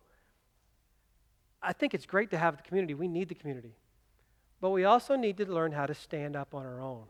I 1.63 1.73
think 1.73 1.95
it's 1.95 2.07
great 2.07 2.31
to 2.31 2.39
have 2.39 2.57
the 2.57 2.63
community. 2.63 2.95
We 2.95 3.09
need 3.09 3.29
the 3.29 3.35
community. 3.35 3.75
But 4.65 4.71
we 4.71 4.85
also 4.85 5.15
need 5.15 5.37
to 5.37 5.45
learn 5.45 5.73
how 5.73 5.85
to 5.85 5.93
stand 5.93 6.37
up 6.37 6.55
on 6.55 6.65
our 6.65 6.81
own. 6.81 7.03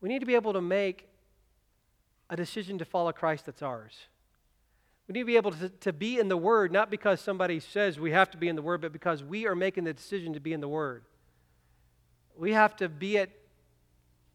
We 0.00 0.08
need 0.08 0.18
to 0.18 0.26
be 0.26 0.34
able 0.34 0.52
to 0.52 0.60
make 0.60 1.06
a 2.28 2.34
decision 2.34 2.76
to 2.78 2.84
follow 2.84 3.12
Christ 3.12 3.46
that's 3.46 3.62
ours. 3.62 3.94
We 5.06 5.12
need 5.12 5.20
to 5.20 5.26
be 5.26 5.36
able 5.36 5.52
to, 5.52 5.68
to 5.68 5.92
be 5.92 6.18
in 6.18 6.26
the 6.26 6.36
Word, 6.36 6.72
not 6.72 6.90
because 6.90 7.20
somebody 7.20 7.60
says 7.60 8.00
we 8.00 8.10
have 8.10 8.32
to 8.32 8.36
be 8.36 8.48
in 8.48 8.56
the 8.56 8.62
Word, 8.62 8.80
but 8.80 8.92
because 8.92 9.22
we 9.22 9.46
are 9.46 9.54
making 9.54 9.84
the 9.84 9.92
decision 9.92 10.32
to 10.32 10.40
be 10.40 10.52
in 10.52 10.60
the 10.60 10.66
Word. 10.66 11.04
We 12.36 12.52
have 12.52 12.74
to 12.78 12.88
be 12.88 13.18
at, 13.18 13.30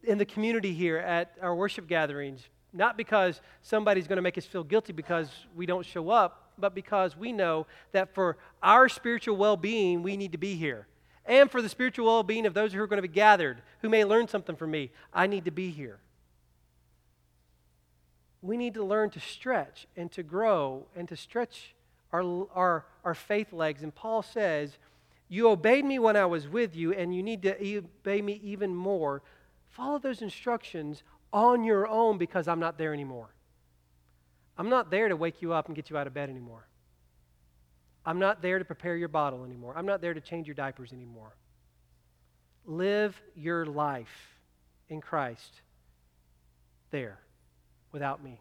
in 0.03 0.19
the 0.19 0.25
community 0.25 0.73
here 0.73 0.99
at 0.99 1.33
our 1.41 1.53
worship 1.53 1.89
gatherings, 1.89 2.47
not 2.71 2.95
because 2.95 3.41
somebody's 3.61 4.07
going 4.07 4.15
to 4.15 4.21
make 4.21 4.37
us 4.37 4.45
feel 4.45 4.63
guilty 4.63 4.93
because 4.93 5.29
we 5.53 5.65
don't 5.65 5.85
show 5.85 6.11
up, 6.11 6.53
but 6.57 6.73
because 6.73 7.17
we 7.17 7.33
know 7.33 7.67
that 7.91 8.15
for 8.15 8.37
our 8.63 8.87
spiritual 8.87 9.35
well 9.35 9.57
being, 9.57 10.01
we 10.01 10.15
need 10.15 10.31
to 10.31 10.37
be 10.37 10.55
here. 10.55 10.87
And 11.29 11.51
for 11.51 11.61
the 11.61 11.69
spiritual 11.69 12.07
well 12.07 12.23
being 12.23 12.47
of 12.47 12.55
those 12.55 12.73
who 12.73 12.81
are 12.81 12.87
going 12.87 12.97
to 12.97 13.07
be 13.07 13.13
gathered, 13.13 13.61
who 13.83 13.87
may 13.87 14.03
learn 14.03 14.27
something 14.27 14.55
from 14.55 14.71
me, 14.71 14.89
I 15.13 15.27
need 15.27 15.45
to 15.45 15.51
be 15.51 15.69
here. 15.69 15.99
We 18.41 18.57
need 18.57 18.73
to 18.73 18.83
learn 18.83 19.11
to 19.11 19.19
stretch 19.19 19.85
and 19.95 20.11
to 20.13 20.23
grow 20.23 20.87
and 20.95 21.07
to 21.07 21.15
stretch 21.15 21.75
our, 22.11 22.47
our, 22.55 22.85
our 23.05 23.13
faith 23.13 23.53
legs. 23.53 23.83
And 23.83 23.93
Paul 23.93 24.23
says, 24.23 24.79
You 25.27 25.49
obeyed 25.49 25.85
me 25.85 25.99
when 25.99 26.15
I 26.15 26.25
was 26.25 26.47
with 26.47 26.75
you, 26.75 26.93
and 26.93 27.15
you 27.15 27.21
need 27.21 27.43
to 27.43 27.77
obey 27.77 28.23
me 28.23 28.39
even 28.43 28.73
more. 28.73 29.21
Follow 29.69 29.99
those 29.99 30.23
instructions 30.23 31.03
on 31.31 31.63
your 31.63 31.87
own 31.87 32.17
because 32.17 32.47
I'm 32.47 32.59
not 32.59 32.79
there 32.79 32.91
anymore. 32.91 33.29
I'm 34.57 34.69
not 34.69 34.89
there 34.89 35.09
to 35.09 35.15
wake 35.15 35.43
you 35.43 35.53
up 35.53 35.67
and 35.67 35.75
get 35.75 35.91
you 35.91 35.97
out 35.97 36.07
of 36.07 36.13
bed 36.15 36.29
anymore. 36.29 36.68
I'm 38.05 38.19
not 38.19 38.41
there 38.41 38.59
to 38.59 38.65
prepare 38.65 38.95
your 38.95 39.07
bottle 39.07 39.43
anymore. 39.43 39.73
I'm 39.75 39.85
not 39.85 40.01
there 40.01 40.13
to 40.13 40.21
change 40.21 40.47
your 40.47 40.55
diapers 40.55 40.93
anymore. 40.93 41.35
Live 42.65 43.19
your 43.35 43.65
life 43.65 44.37
in 44.89 45.01
Christ 45.01 45.61
there 46.91 47.19
without 47.91 48.23
me. 48.23 48.39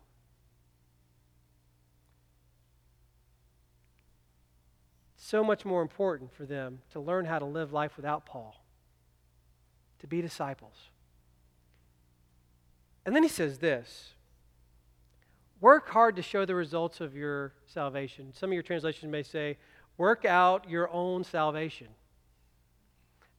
So 5.16 5.44
much 5.44 5.64
more 5.64 5.82
important 5.82 6.32
for 6.32 6.46
them 6.46 6.80
to 6.92 7.00
learn 7.00 7.26
how 7.26 7.38
to 7.38 7.44
live 7.44 7.72
life 7.72 7.96
without 7.96 8.24
Paul, 8.24 8.56
to 9.98 10.06
be 10.06 10.22
disciples. 10.22 10.76
And 13.04 13.14
then 13.14 13.22
he 13.22 13.28
says 13.28 13.58
this 13.58 14.14
Work 15.60 15.88
hard 15.88 16.16
to 16.16 16.22
show 16.22 16.44
the 16.44 16.54
results 16.54 17.00
of 17.00 17.16
your 17.16 17.52
salvation. 17.66 18.32
Some 18.32 18.50
of 18.50 18.54
your 18.54 18.62
translations 18.62 19.10
may 19.10 19.22
say, 19.22 19.58
Work 19.96 20.24
out 20.24 20.70
your 20.70 20.88
own 20.92 21.24
salvation. 21.24 21.88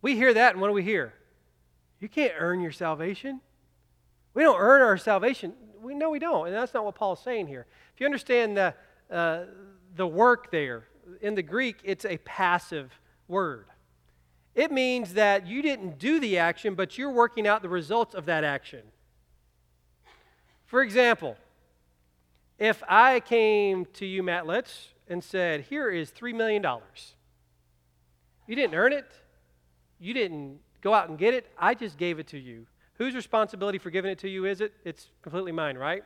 We 0.01 0.15
hear 0.15 0.33
that, 0.33 0.53
and 0.53 0.61
what 0.61 0.67
do 0.67 0.73
we 0.73 0.83
hear? 0.83 1.13
You 2.01 2.09
can't 2.09 2.33
earn 2.37 2.59
your 2.59 2.71
salvation. 2.71 3.39
We 4.33 4.43
don't 4.43 4.59
earn 4.59 4.81
our 4.81 4.97
salvation. 4.97 5.53
We 5.81 5.95
know 5.95 6.09
we 6.09 6.19
don't, 6.19 6.47
and 6.47 6.55
that's 6.55 6.73
not 6.73 6.83
what 6.83 6.95
Paul's 6.95 7.21
saying 7.23 7.47
here. 7.47 7.65
If 7.93 8.01
you 8.01 8.05
understand 8.05 8.57
the, 8.57 8.73
uh, 9.09 9.45
the 9.95 10.07
work 10.07 10.51
there, 10.51 10.85
in 11.21 11.35
the 11.35 11.43
Greek, 11.43 11.77
it's 11.83 12.05
a 12.05 12.17
passive 12.17 12.99
word. 13.27 13.65
It 14.55 14.71
means 14.71 15.13
that 15.13 15.47
you 15.47 15.61
didn't 15.61 15.99
do 15.99 16.19
the 16.19 16.37
action, 16.37 16.75
but 16.75 16.97
you're 16.97 17.11
working 17.11 17.47
out 17.47 17.61
the 17.61 17.69
results 17.69 18.13
of 18.15 18.25
that 18.25 18.43
action. 18.43 18.81
For 20.65 20.81
example, 20.81 21.37
if 22.59 22.83
I 22.87 23.21
came 23.21 23.85
to 23.93 24.05
you, 24.05 24.21
Matt 24.21 24.45
Litz, 24.45 24.89
and 25.07 25.23
said, 25.23 25.61
Here 25.61 25.89
is 25.89 26.11
$3 26.11 26.35
million, 26.35 26.63
you 28.47 28.55
didn't 28.55 28.75
earn 28.75 28.93
it, 28.93 29.11
you 29.99 30.13
didn't 30.13 30.59
go 30.81 30.93
out 30.93 31.09
and 31.09 31.17
get 31.17 31.33
it, 31.33 31.47
I 31.57 31.73
just 31.73 31.97
gave 31.97 32.19
it 32.19 32.27
to 32.27 32.37
you. 32.37 32.67
Whose 32.95 33.15
responsibility 33.15 33.77
for 33.77 33.89
giving 33.89 34.11
it 34.11 34.19
to 34.19 34.29
you 34.29 34.45
is 34.45 34.59
it? 34.59 34.73
It's 34.83 35.07
completely 35.21 35.53
mine, 35.53 35.77
right? 35.77 36.03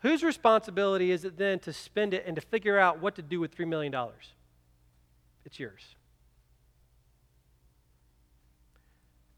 Whose 0.00 0.24
responsibility 0.24 1.12
is 1.12 1.24
it 1.24 1.36
then 1.38 1.58
to 1.60 1.72
spend 1.72 2.12
it 2.14 2.24
and 2.26 2.34
to 2.34 2.42
figure 2.42 2.78
out 2.78 3.00
what 3.00 3.14
to 3.16 3.22
do 3.22 3.38
with 3.38 3.56
$3 3.56 3.68
million? 3.68 3.94
It's 5.44 5.60
yours. 5.60 5.94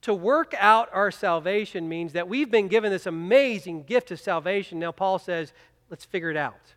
To 0.03 0.14
work 0.14 0.55
out 0.59 0.88
our 0.93 1.11
salvation 1.11 1.88
means 1.88 2.12
that 2.14 2.29
we've 2.29 2.51
been 2.51 2.69
given 2.69 2.90
this 2.90 3.07
amazing 3.07 3.85
gift 3.85 4.11
of 4.11 4.19
salvation. 4.19 4.81
Now, 4.81 4.90
Paul 4.90 5.19
says, 5.19 5.53
let's 5.92 6.05
figure 6.05 6.33
it 6.33 6.37
out. 6.37 6.74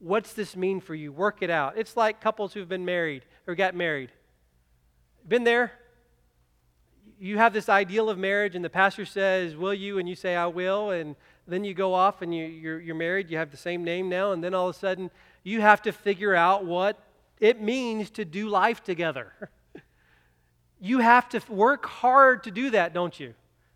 What's 0.00 0.32
this 0.32 0.56
mean 0.56 0.80
for 0.80 0.96
you? 0.96 1.12
Work 1.12 1.42
it 1.42 1.50
out. 1.50 1.74
It's 1.76 1.96
like 1.96 2.20
couples 2.20 2.52
who've 2.52 2.68
been 2.68 2.84
married 2.84 3.22
or 3.46 3.54
got 3.54 3.76
married. 3.76 4.10
Been 5.28 5.44
there? 5.44 5.72
you 7.20 7.36
have 7.36 7.52
this 7.52 7.68
ideal 7.68 8.08
of 8.08 8.18
marriage, 8.18 8.56
and 8.56 8.64
the 8.64 8.70
pastor 8.70 9.04
says, 9.04 9.54
Will 9.54 9.74
you? 9.74 9.98
And 9.98 10.08
you 10.08 10.14
say, 10.16 10.34
I 10.34 10.46
will. 10.46 10.90
And 10.90 11.14
then 11.46 11.64
you 11.64 11.74
go 11.74 11.92
off 11.92 12.22
and 12.22 12.34
you, 12.34 12.46
you're, 12.46 12.80
you're 12.80 12.94
married, 12.94 13.30
you 13.30 13.36
have 13.36 13.50
the 13.50 13.56
same 13.56 13.84
name 13.84 14.08
now, 14.08 14.32
and 14.32 14.42
then 14.42 14.54
all 14.54 14.68
of 14.68 14.76
a 14.76 14.78
sudden 14.78 15.10
you 15.42 15.60
have 15.60 15.82
to 15.82 15.92
figure 15.92 16.34
out 16.34 16.64
what 16.64 16.98
it 17.38 17.60
means 17.60 18.08
to 18.10 18.24
do 18.24 18.48
life 18.48 18.82
together. 18.82 19.32
you 20.80 20.98
have 20.98 21.28
to 21.30 21.42
work 21.52 21.84
hard 21.84 22.44
to 22.44 22.50
do 22.50 22.70
that, 22.70 22.94
don't 22.94 23.18
you? 23.20 23.34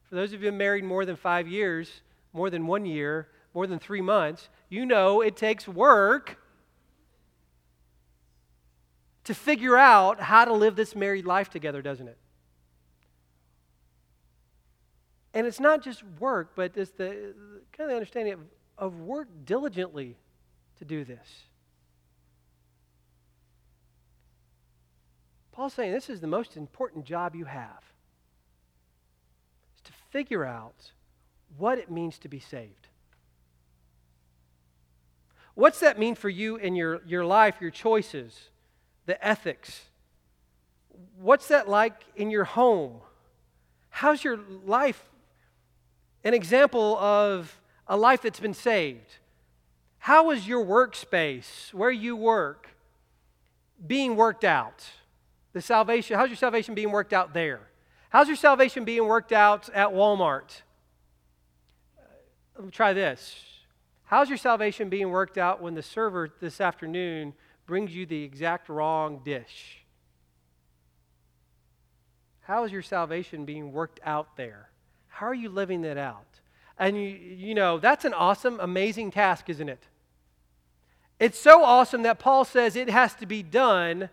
For 0.08 0.14
those 0.14 0.32
of 0.32 0.42
you 0.42 0.52
married 0.52 0.84
more 0.84 1.04
than 1.04 1.16
five 1.16 1.46
years, 1.46 1.90
more 2.32 2.48
than 2.48 2.66
one 2.66 2.87
year, 2.87 3.28
more 3.55 3.67
than 3.67 3.79
three 3.79 4.01
months, 4.01 4.49
you 4.69 4.85
know 4.85 5.21
it 5.21 5.37
takes 5.37 5.69
work 5.69 6.38
to 9.25 9.35
figure 9.35 9.77
out 9.77 10.21
how 10.21 10.45
to 10.45 10.53
live 10.53 10.77
this 10.77 10.95
married 10.95 11.25
life 11.25 11.49
together, 11.49 11.81
doesn't 11.81 12.09
it? 12.09 12.19
And 15.33 15.47
it's 15.47 15.61
not 15.61 15.83
just 15.83 16.03
work, 16.21 16.53
but 16.55 16.77
it's 16.77 16.90
the 16.93 17.35
kind 17.73 17.87
of 17.87 17.88
the 17.88 17.95
understanding 17.95 18.35
of, 18.35 18.40
of 18.77 19.01
work 19.01 19.29
diligently 19.45 20.17
to 20.79 20.85
do 20.85 21.05
this. 21.05 21.45
Paul's 25.53 25.73
saying 25.73 25.93
this 25.93 26.11
is 26.11 26.21
the 26.21 26.27
most 26.27 26.57
important 26.57 27.05
job 27.05 27.35
you 27.35 27.45
have. 27.45 27.83
Is 29.77 29.83
to 29.83 29.93
figure 30.11 30.45
out 30.45 30.93
what 31.57 31.79
it 31.79 31.90
means 31.90 32.19
to 32.19 32.29
be 32.29 32.40
saved. 32.40 32.88
What's 35.55 35.81
that 35.81 35.99
mean 35.99 36.14
for 36.14 36.29
you 36.29 36.57
in 36.57 36.75
your, 36.75 37.01
your 37.07 37.25
life, 37.25 37.57
your 37.61 37.71
choices, 37.71 38.49
the 39.07 39.25
ethics? 39.25 39.83
What's 41.19 41.49
that 41.49 41.69
like 41.69 41.95
in 42.17 42.31
your 42.31 42.45
home? 42.45 43.01
How's 43.90 44.25
your 44.25 44.38
life 44.64 45.11
an 46.25 46.33
example 46.33 46.97
of 46.99 47.61
a 47.87 47.97
life 47.97 48.23
that's 48.23 48.40
been 48.40 48.55
saved. 48.55 49.19
How 49.99 50.31
is 50.31 50.49
your 50.49 50.64
workspace, 50.64 51.73
where 51.73 51.90
you 51.90 52.17
work, 52.17 52.69
being 53.87 54.17
worked 54.17 54.45
out? 54.45 54.85
The 55.53 55.62
salvation, 55.62 56.17
how's 56.17 56.31
your 56.31 56.37
salvation 56.37 56.75
being 56.75 56.90
worked 56.90 57.12
out 57.12 57.35
there? 57.35 57.61
How's 58.09 58.27
your 58.27 58.37
salvation 58.37 58.85
being 58.85 59.07
worked 59.07 59.33
out 59.33 59.69
at 59.71 59.88
Walmart? 59.88 60.62
Let 62.57 62.64
me 62.64 62.71
try 62.71 62.93
this. 62.93 63.45
How's 64.05 64.29
your 64.29 64.38
salvation 64.38 64.88
being 64.88 65.11
worked 65.11 65.38
out 65.38 65.62
when 65.62 65.75
the 65.75 65.83
server 65.83 66.31
this 66.40 66.61
afternoon 66.61 67.35
brings 67.67 67.95
you 67.95 68.07
the 68.07 68.23
exact 68.23 68.69
wrong 68.69 69.21
dish? 69.25 69.85
How 72.43 72.64
is 72.64 72.73
your 72.73 72.83
salvation 72.83 73.45
being 73.47 73.73
worked 73.73 74.01
out 74.05 74.37
there? 74.37 74.69
How 75.09 75.27
are 75.27 75.35
you 75.35 75.49
living 75.49 75.83
that 75.83 75.97
out? 75.97 76.27
And 76.79 76.97
you, 76.97 77.09
you 77.09 77.55
know, 77.55 77.79
that's 77.79 78.05
an 78.05 78.12
awesome, 78.12 78.61
amazing 78.61 79.12
task, 79.12 79.49
isn't 79.49 79.69
it? 79.69 79.83
It's 81.19 81.38
so 81.38 81.64
awesome 81.64 82.03
that 82.03 82.19
Paul 82.19 82.45
says 82.45 82.77
it 82.77 82.90
has 82.90 83.14
to 83.14 83.27
be 83.27 83.43
done. 83.43 84.11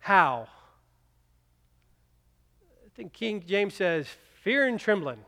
How? 0.00 0.48
I 2.84 2.88
think 2.96 3.12
King 3.12 3.44
James 3.46 3.74
says, 3.74 4.08
fear 4.42 4.66
and 4.66 4.80
trembling. 4.80 5.18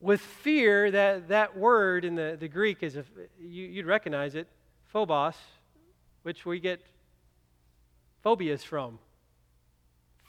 With 0.00 0.20
fear, 0.20 0.90
that, 0.90 1.28
that 1.28 1.56
word 1.56 2.04
in 2.04 2.14
the, 2.14 2.36
the 2.38 2.48
Greek 2.48 2.82
is, 2.82 2.96
a, 2.96 3.04
you, 3.40 3.66
you'd 3.66 3.86
recognize 3.86 4.34
it, 4.34 4.46
phobos, 4.86 5.34
which 6.22 6.46
we 6.46 6.60
get 6.60 6.80
phobias 8.22 8.62
from. 8.62 8.98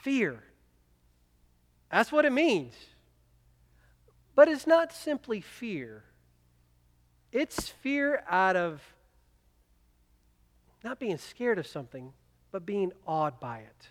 Fear. 0.02 0.44
That's 1.92 2.12
what 2.12 2.26
it 2.26 2.32
means. 2.32 2.74
But 4.36 4.48
it's 4.48 4.66
not 4.66 4.94
simply 4.94 5.42
fear, 5.42 6.04
it's 7.32 7.70
fear 7.70 8.24
out 8.30 8.56
of 8.56 8.82
not 10.84 11.00
being 11.00 11.18
scared 11.18 11.60
of 11.60 11.68
something, 11.68 12.14
but 12.52 12.66
being 12.66 12.94
awed 13.06 13.40
by 13.40 13.60
it. 13.60 13.90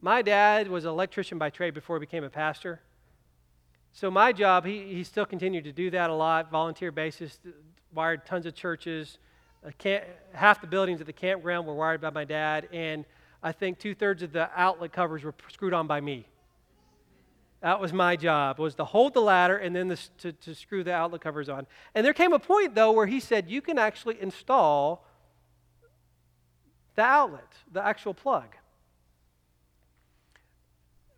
My 0.00 0.22
dad 0.22 0.68
was 0.68 0.84
an 0.84 0.90
electrician 0.90 1.38
by 1.38 1.50
trade 1.50 1.74
before 1.74 1.96
he 1.96 2.00
became 2.00 2.24
a 2.24 2.30
pastor. 2.30 2.80
So 3.92 4.10
my 4.10 4.32
job, 4.32 4.64
he, 4.64 4.94
he 4.94 5.04
still 5.04 5.26
continued 5.26 5.64
to 5.64 5.72
do 5.72 5.90
that 5.90 6.08
a 6.08 6.14
lot, 6.14 6.50
volunteer 6.50 6.90
basis, 6.90 7.38
wired 7.94 8.24
tons 8.24 8.46
of 8.46 8.54
churches. 8.54 9.18
half 10.32 10.60
the 10.60 10.66
buildings 10.66 11.00
at 11.00 11.06
the 11.06 11.12
campground 11.12 11.66
were 11.66 11.74
wired 11.74 12.00
by 12.00 12.10
my 12.10 12.24
dad, 12.24 12.68
and 12.72 13.04
I 13.42 13.52
think 13.52 13.78
two 13.78 13.94
thirds 13.94 14.22
of 14.22 14.32
the 14.32 14.48
outlet 14.56 14.92
covers 14.92 15.24
were 15.24 15.34
screwed 15.50 15.74
on 15.74 15.86
by 15.86 16.00
me. 16.00 16.26
That 17.60 17.80
was 17.80 17.92
my 17.92 18.16
job, 18.16 18.58
was 18.58 18.74
to 18.76 18.84
hold 18.84 19.14
the 19.14 19.20
ladder 19.20 19.56
and 19.56 19.76
then 19.76 19.88
the, 19.88 19.98
to, 20.18 20.32
to 20.32 20.54
screw 20.54 20.82
the 20.82 20.92
outlet 20.92 21.20
covers 21.20 21.48
on. 21.48 21.66
And 21.94 22.04
there 22.04 22.14
came 22.14 22.32
a 22.32 22.38
point, 22.38 22.74
though, 22.74 22.92
where 22.92 23.06
he 23.06 23.20
said, 23.20 23.48
you 23.48 23.60
can 23.60 23.78
actually 23.78 24.20
install 24.20 25.06
the 26.96 27.02
outlet, 27.02 27.52
the 27.70 27.84
actual 27.84 28.14
plug. 28.14 28.56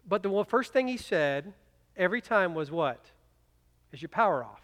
But 0.07 0.23
the 0.23 0.45
first 0.47 0.73
thing 0.73 0.87
he 0.87 0.99
said 0.99 1.55
every 1.97 2.21
time 2.21 2.55
was 2.55 2.71
what? 2.71 3.01
Is 3.93 4.03
your 4.03 4.09
power 4.09 4.45
off? 4.45 4.61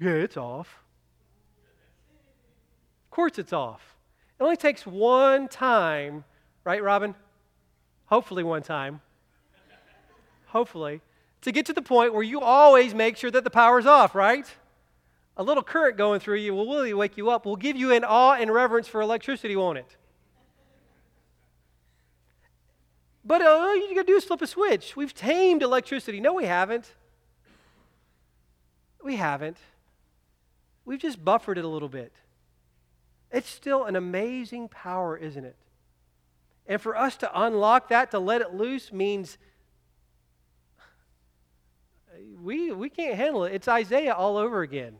Yeah, 0.00 0.10
it's 0.10 0.36
off. 0.36 0.80
Of 3.04 3.10
course 3.10 3.38
it's 3.38 3.52
off. 3.52 3.96
It 4.38 4.42
only 4.42 4.56
takes 4.56 4.86
one 4.86 5.48
time, 5.48 6.24
right, 6.64 6.82
Robin? 6.82 7.14
Hopefully, 8.06 8.42
one 8.42 8.62
time. 8.62 9.00
Hopefully. 10.46 11.00
To 11.42 11.52
get 11.52 11.66
to 11.66 11.72
the 11.72 11.82
point 11.82 12.12
where 12.12 12.22
you 12.22 12.40
always 12.40 12.94
make 12.94 13.16
sure 13.16 13.30
that 13.30 13.44
the 13.44 13.50
power's 13.50 13.86
off, 13.86 14.14
right? 14.14 14.46
A 15.36 15.42
little 15.42 15.62
current 15.62 15.96
going 15.96 16.20
through 16.20 16.36
you 16.36 16.54
will 16.54 16.66
really 16.66 16.94
wake 16.94 17.16
you 17.16 17.30
up, 17.30 17.44
will 17.44 17.56
give 17.56 17.76
you 17.76 17.92
an 17.92 18.04
awe 18.04 18.34
and 18.34 18.52
reverence 18.52 18.88
for 18.88 19.00
electricity, 19.00 19.56
won't 19.56 19.78
it? 19.78 19.96
But 23.24 23.40
uh, 23.40 23.46
all 23.46 23.76
you 23.76 23.94
got 23.94 24.02
to 24.02 24.12
do 24.12 24.16
is 24.16 24.24
flip 24.24 24.42
a 24.42 24.46
switch. 24.46 24.96
We've 24.96 25.14
tamed 25.14 25.62
electricity. 25.62 26.20
No, 26.20 26.34
we 26.34 26.44
haven't. 26.44 26.92
We 29.02 29.16
haven't. 29.16 29.56
We've 30.84 30.98
just 30.98 31.24
buffered 31.24 31.56
it 31.56 31.64
a 31.64 31.68
little 31.68 31.88
bit. 31.88 32.12
It's 33.30 33.48
still 33.48 33.84
an 33.84 33.96
amazing 33.96 34.68
power, 34.68 35.16
isn't 35.16 35.44
it? 35.44 35.56
And 36.66 36.80
for 36.80 36.96
us 36.96 37.16
to 37.18 37.42
unlock 37.42 37.88
that, 37.88 38.10
to 38.10 38.18
let 38.18 38.42
it 38.42 38.54
loose, 38.54 38.92
means 38.92 39.38
we, 42.42 42.72
we 42.72 42.90
can't 42.90 43.16
handle 43.16 43.44
it. 43.44 43.54
It's 43.54 43.68
Isaiah 43.68 44.14
all 44.14 44.36
over 44.36 44.62
again. 44.62 44.96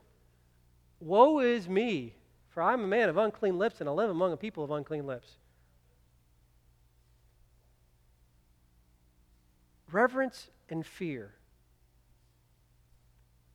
Woe 1.00 1.40
is 1.40 1.68
me, 1.68 2.14
for 2.48 2.62
I'm 2.62 2.82
a 2.82 2.86
man 2.86 3.08
of 3.08 3.18
unclean 3.18 3.58
lips, 3.58 3.80
and 3.80 3.88
I 3.88 3.92
live 3.92 4.10
among 4.10 4.32
a 4.32 4.36
people 4.36 4.64
of 4.64 4.70
unclean 4.70 5.06
lips. 5.06 5.32
Reverence 9.94 10.50
and 10.68 10.84
fear. 10.84 11.34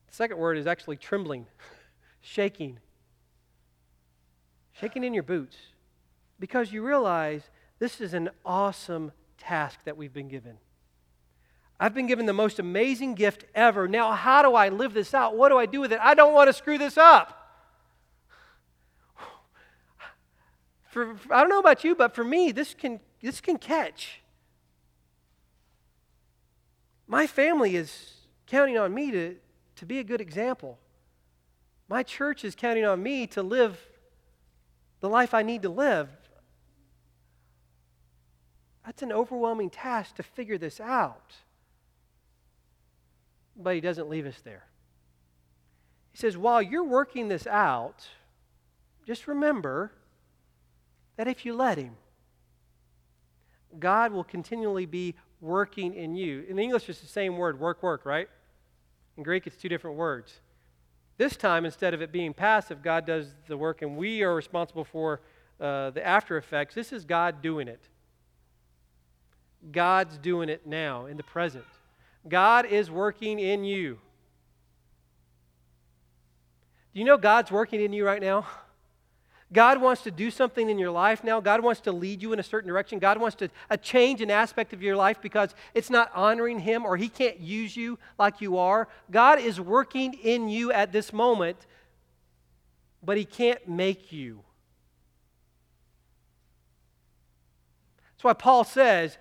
The 0.08 0.16
second 0.16 0.38
word 0.38 0.58
is 0.58 0.68
actually 0.68 0.96
trembling, 0.96 1.48
shaking. 2.22 2.80
Shaking 4.72 5.04
in 5.04 5.14
your 5.14 5.24
boots 5.24 5.58
because 6.40 6.72
you 6.72 6.82
realize 6.82 7.50
this 7.80 8.00
is 8.00 8.14
an 8.14 8.30
awesome 8.46 9.12
task 9.38 9.80
that 9.84 9.98
we've 9.98 10.14
been 10.14 10.30
given. 10.30 10.60
I've 11.78 11.94
been 11.94 12.08
given 12.08 12.26
the 12.26 12.32
most 12.32 12.58
amazing 12.58 13.16
gift 13.16 13.44
ever. 13.54 13.90
Now, 13.90 14.14
how 14.14 14.42
do 14.42 14.56
I 14.56 14.70
live 14.70 14.94
this 14.94 15.14
out? 15.14 15.36
What 15.36 15.50
do 15.50 15.58
I 15.58 15.66
do 15.66 15.82
with 15.82 15.92
it? 15.92 16.00
I 16.02 16.14
don't 16.14 16.34
want 16.34 16.48
to 16.48 16.54
screw 16.54 16.78
this 16.78 16.98
up. 16.98 17.52
For, 20.88 21.18
I 21.30 21.42
don't 21.42 21.50
know 21.50 21.60
about 21.60 21.84
you, 21.84 21.96
but 21.96 22.16
for 22.16 22.24
me, 22.24 22.54
this 22.54 22.74
can, 22.74 23.02
this 23.22 23.42
can 23.42 23.58
catch. 23.58 24.22
My 27.10 27.26
family 27.26 27.76
is 27.76 28.14
counting 28.46 28.78
on 28.78 28.94
me 28.94 29.10
to, 29.10 29.36
to 29.78 29.86
be 29.86 29.98
a 29.98 30.04
good 30.04 30.22
example. 30.22 30.78
My 31.90 32.04
church 32.04 32.46
is 32.46 32.54
counting 32.54 32.86
on 32.86 33.02
me 33.02 33.26
to 33.28 33.42
live 33.42 33.80
the 35.00 35.10
life 35.10 35.34
I 35.34 35.42
need 35.42 35.64
to 35.64 35.70
live. 35.70 36.08
That's 38.86 39.02
an 39.02 39.12
overwhelming 39.12 39.72
task 39.72 40.16
to 40.18 40.24
figure 40.24 40.60
this 40.60 40.80
out. 40.80 41.34
But 43.58 43.74
he 43.74 43.82
doesn't 43.82 44.08
leave 44.08 44.28
us 44.28 44.40
there. 44.42 44.66
He 46.12 46.18
says, 46.18 46.38
while 46.38 46.62
you're 46.62 46.84
working 46.84 47.28
this 47.28 47.48
out, 47.48 48.08
just 49.08 49.28
remember 49.28 49.92
that 51.18 51.28
if 51.28 51.44
you 51.44 51.56
let 51.56 51.80
him, 51.80 51.96
God 53.80 54.12
will 54.12 54.24
continually 54.24 54.86
be 54.86 55.16
working 55.42 55.94
in 55.94 56.16
you. 56.16 56.46
In 56.50 56.60
English, 56.60 56.90
it's 56.90 57.00
the 57.00 57.08
same 57.08 57.38
word, 57.38 57.60
work, 57.60 57.82
work, 57.82 58.06
right? 58.06 58.28
In 59.18 59.24
Greek, 59.24 59.48
it's 59.48 59.58
two 59.58 59.70
different 59.70 59.98
words. 59.98 60.40
This 61.18 61.36
time, 61.36 61.66
instead 61.66 61.94
of 61.94 62.02
it 62.02 62.12
being 62.12 62.34
passive, 62.34 62.82
God 62.82 63.06
does 63.06 63.28
the 63.48 63.58
work 63.58 63.82
and 63.82 63.98
we 63.98 64.24
are 64.24 64.34
responsible 64.34 64.86
for 64.86 65.22
uh, 65.60 65.90
the 65.90 66.06
after 66.06 66.38
effects. 66.38 66.76
This 66.76 66.94
is 66.94 67.04
God 67.04 67.42
doing 67.42 67.68
it. 67.68 67.82
God's 69.72 70.18
doing 70.18 70.48
it 70.48 70.66
now, 70.66 71.06
in 71.06 71.18
the 71.18 71.24
present. 71.24 71.66
God 72.28 72.66
is 72.66 72.90
working 72.90 73.40
in 73.40 73.64
you. 73.66 74.00
Do 76.94 77.00
you 77.00 77.06
know 77.06 77.18
God's 77.18 77.52
working 77.52 77.82
in 77.82 77.94
you 77.94 78.06
right 78.06 78.22
now? 78.22 78.48
God 79.52 79.82
wants 79.82 80.04
to 80.04 80.12
do 80.12 80.30
something 80.30 80.70
in 80.70 80.78
your 80.78 80.92
life 80.92 81.24
now. 81.24 81.40
God 81.40 81.64
wants 81.64 81.82
to 81.82 81.92
lead 81.92 82.22
you 82.22 82.34
in 82.34 82.40
a 82.40 82.44
certain 82.44 82.68
direction. 82.68 83.00
God 83.00 83.20
wants 83.20 83.36
to 83.38 83.50
a 83.70 83.78
change 83.78 84.22
an 84.22 84.30
aspect 84.30 84.74
of 84.74 84.84
your 84.84 84.96
life 84.96 85.22
because 85.22 85.56
it's 85.74 85.90
not 85.90 86.12
honoring 86.14 86.60
Him 86.60 86.86
or 86.86 86.98
He 86.98 87.10
can't 87.10 87.40
use 87.40 87.76
you 87.76 87.98
like 88.20 88.42
you 88.42 88.58
are. 88.58 88.88
God 89.10 89.40
is 89.40 89.60
working 89.60 90.14
in 90.14 90.50
you 90.50 90.72
at 90.72 90.92
this 90.92 91.12
moment, 91.12 91.58
but 93.04 93.18
He 93.18 93.26
can't 93.26 93.68
make 93.68 94.12
you. 94.12 94.42
That's 98.14 98.24
why 98.24 98.34
Paul 98.34 98.66
says, 98.66 99.18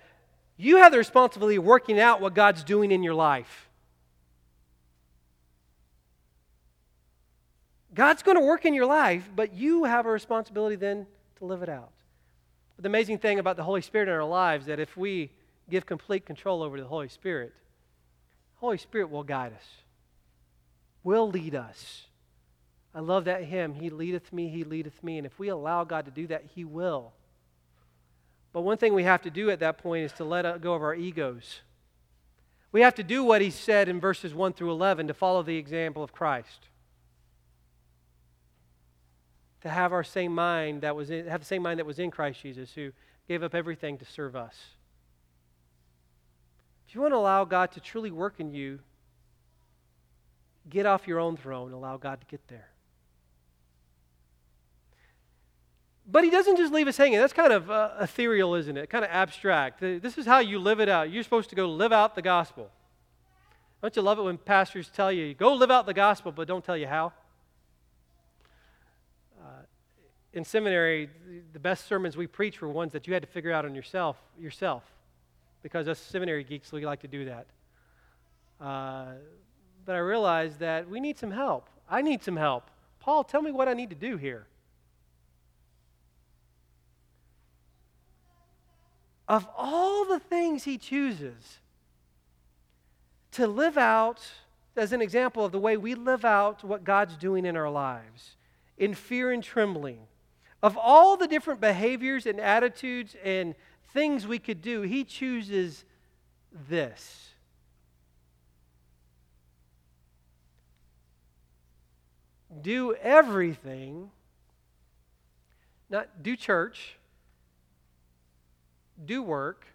you 0.59 0.79
have 0.79 0.93
the 0.93 0.99
responsibility 0.99 1.57
of 1.57 1.65
working 1.65 1.99
out 2.01 2.21
what 2.21 2.35
God's 2.35 2.65
doing 2.65 2.91
in 2.91 3.03
your 3.03 3.15
life. 3.15 3.68
God's 7.99 8.23
going 8.23 8.37
to 8.37 8.45
work 8.45 8.65
in 8.65 8.75
your 8.75 8.87
life, 8.87 9.29
but 9.35 9.55
you 9.55 9.83
have 9.83 10.07
a 10.07 10.11
responsibility 10.11 10.77
then 10.77 11.05
to 11.39 11.45
live 11.45 11.65
it 11.65 11.69
out. 11.69 11.91
But 12.77 12.85
the 12.85 12.89
amazing 12.89 13.19
thing 13.19 13.41
about 13.41 13.57
the 13.57 13.65
Holy 13.65 13.81
Spirit 13.81 14.07
in 14.07 14.15
our 14.15 14.23
lives 14.23 14.63
is 14.63 14.67
that 14.69 14.79
if 14.79 14.97
we 14.97 15.33
give 15.69 15.85
complete 15.85 16.25
control 16.25 16.63
over 16.63 16.81
the 16.81 16.87
Holy 16.87 17.09
Spirit, 17.09 17.53
the 18.55 18.61
Holy 18.61 18.79
Spirit 18.79 19.11
will 19.11 19.25
guide 19.25 19.53
us, 19.53 19.65
will 21.03 21.29
lead 21.29 21.57
us. 21.57 22.05
I 22.95 23.01
love 23.01 23.25
that 23.25 23.43
hymn, 23.43 23.75
He 23.75 23.91
leadeth 23.91 24.33
me, 24.33 24.49
He 24.49 24.63
leadeth 24.63 25.03
me. 25.03 25.19
And 25.19 25.27
if 25.27 25.37
we 25.37 25.49
allow 25.49 25.83
God 25.83 26.05
to 26.05 26.13
do 26.13 26.29
that, 26.29 26.45
He 26.55 26.65
will. 26.65 27.11
But 28.53 28.61
one 28.61 28.79
thing 28.79 28.95
we 28.95 29.03
have 29.03 29.23
to 29.23 29.31
do 29.31 29.51
at 29.51 29.59
that 29.59 29.79
point 29.79 30.05
is 30.05 30.13
to 30.13 30.25
let 30.25 30.61
go 30.61 30.75
of 30.75 30.83
our 30.83 30.95
egos. 30.95 31.63
We 32.71 32.81
have 32.83 32.95
to 32.95 33.03
do 33.03 33.25
what 33.25 33.43
He 33.43 33.51
said 33.51 33.89
in 33.89 33.99
verses 33.99 34.33
1 34.33 34.53
through 34.53 34.71
11 34.71 35.09
to 35.09 35.15
follow 35.15 35.43
the 35.43 35.57
example 35.57 36.05
of 36.05 36.13
Christ 36.13 36.69
to 39.63 39.69
have 39.69 39.93
our 39.93 40.05
same 40.05 40.35
mind 40.35 40.83
that 40.83 40.95
was 40.95 41.11
in, 41.11 41.27
have 41.27 41.41
the 41.41 41.47
same 41.47 41.63
mind 41.63 41.79
that 41.79 41.87
was 41.87 41.99
in 41.99 42.11
Christ 42.11 42.43
Jesus, 42.43 42.73
who 42.73 42.93
gave 43.27 43.43
up 43.43 43.55
everything 43.55 43.99
to 43.99 44.05
serve 44.05 44.37
us. 44.37 44.57
If 46.89 46.95
you 46.95 47.01
want 47.01 47.13
to 47.13 47.19
allow 47.19 47.45
God 47.45 47.73
to 47.73 47.81
truly 47.81 48.11
work 48.11 48.35
in 48.39 48.53
you, 48.53 48.79
get 50.69 50.87
off 50.87 51.07
your 51.07 51.19
own 51.19 51.37
throne 51.37 51.67
and 51.67 51.75
allow 51.75 51.97
God 51.97 52.21
to 52.21 52.27
get 52.27 52.47
there. 52.49 52.69
But 56.11 56.25
he 56.25 56.31
doesn't 56.31 56.57
just 56.57 56.73
leave 56.73 56.89
us 56.89 56.97
hanging. 56.97 57.19
That's 57.19 57.35
kind 57.35 57.53
of 57.53 57.71
uh, 57.71 57.91
ethereal, 58.01 58.55
isn't 58.55 58.77
it? 58.79 58.89
Kind 58.89 59.05
of 59.05 59.11
abstract. 59.11 59.81
This 59.81 60.17
is 60.17 60.25
how 60.25 60.39
you 60.39 60.59
live 60.59 60.81
it 60.81 60.89
out. 60.89 61.11
You're 61.11 61.23
supposed 61.23 61.51
to 61.51 61.57
go 61.57 61.69
live 61.69 61.93
out 61.93 62.15
the 62.15 62.23
gospel. 62.23 62.71
Don't 63.83 63.95
you 63.95 64.01
love 64.01 64.19
it 64.19 64.23
when 64.23 64.39
pastors 64.39 64.91
tell 64.93 65.13
you, 65.13 65.35
go 65.35 65.53
live 65.53 65.71
out 65.71 65.85
the 65.85 65.95
gospel, 65.95 66.33
but 66.33 66.49
don't 66.49 66.65
tell 66.65 66.77
you 66.77 66.87
how? 66.87 67.13
In 70.39 70.45
seminary, 70.45 71.11
the 71.53 71.59
best 71.59 71.87
sermons 71.89 72.17
we 72.17 72.29
preach 72.29 72.63
were 72.63 72.69
ones 72.69 72.93
that 72.93 73.09
you 73.09 73.13
had 73.13 73.25
to 73.25 73.29
figure 73.29 73.51
out 73.51 73.65
on 73.65 73.75
yourself, 73.75 74.17
yourself, 74.39 74.85
because 75.65 75.89
us 75.89 75.99
seminary 75.99 76.45
geeks 76.45 76.71
we 76.71 76.87
like 76.87 77.01
to 77.01 77.09
do 77.09 77.25
that. 77.25 77.47
Uh, 78.61 79.07
but 79.85 79.97
I 79.97 79.99
realized 79.99 80.61
that 80.61 80.89
we 80.89 81.01
need 81.01 81.19
some 81.19 81.33
help. 81.33 81.69
I 81.91 82.03
need 82.03 82.23
some 82.23 82.37
help. 82.37 82.71
Paul, 83.01 83.25
tell 83.25 83.43
me 83.43 83.51
what 83.51 83.67
I 83.67 83.75
need 83.75 83.91
to 83.91 83.97
do 83.97 84.17
here. 84.17 84.47
Of 89.27 89.45
all 89.57 90.05
the 90.05 90.21
things 90.21 90.63
he 90.63 90.79
chooses 90.79 91.59
to 93.33 93.49
live 93.49 93.77
out, 93.77 94.21
as 94.77 94.93
an 94.93 95.03
example 95.03 95.45
of 95.45 95.51
the 95.51 95.59
way 95.59 95.77
we 95.77 95.97
live 95.97 96.25
out 96.25 96.63
what 96.63 96.85
God's 96.85 97.17
doing 97.17 97.45
in 97.45 97.57
our 97.57 97.69
lives, 97.69 98.37
in 98.77 98.95
fear 98.95 99.33
and 99.33 99.43
trembling, 99.43 100.08
of 100.63 100.77
all 100.77 101.17
the 101.17 101.29
different 101.29 101.61
behaviors 101.61 102.27
and 102.27 102.41
attitudes 102.41 103.15
and 103.25 103.55
things 103.93 104.27
we 104.27 104.39
could 104.39 104.61
do, 104.61 104.83
he 104.83 105.05
chooses 105.05 105.85
this. 106.69 107.31
Do 112.61 112.95
everything, 112.95 114.11
not 115.89 116.23
do 116.23 116.35
church, 116.35 116.97
do 119.05 119.23
work, 119.23 119.67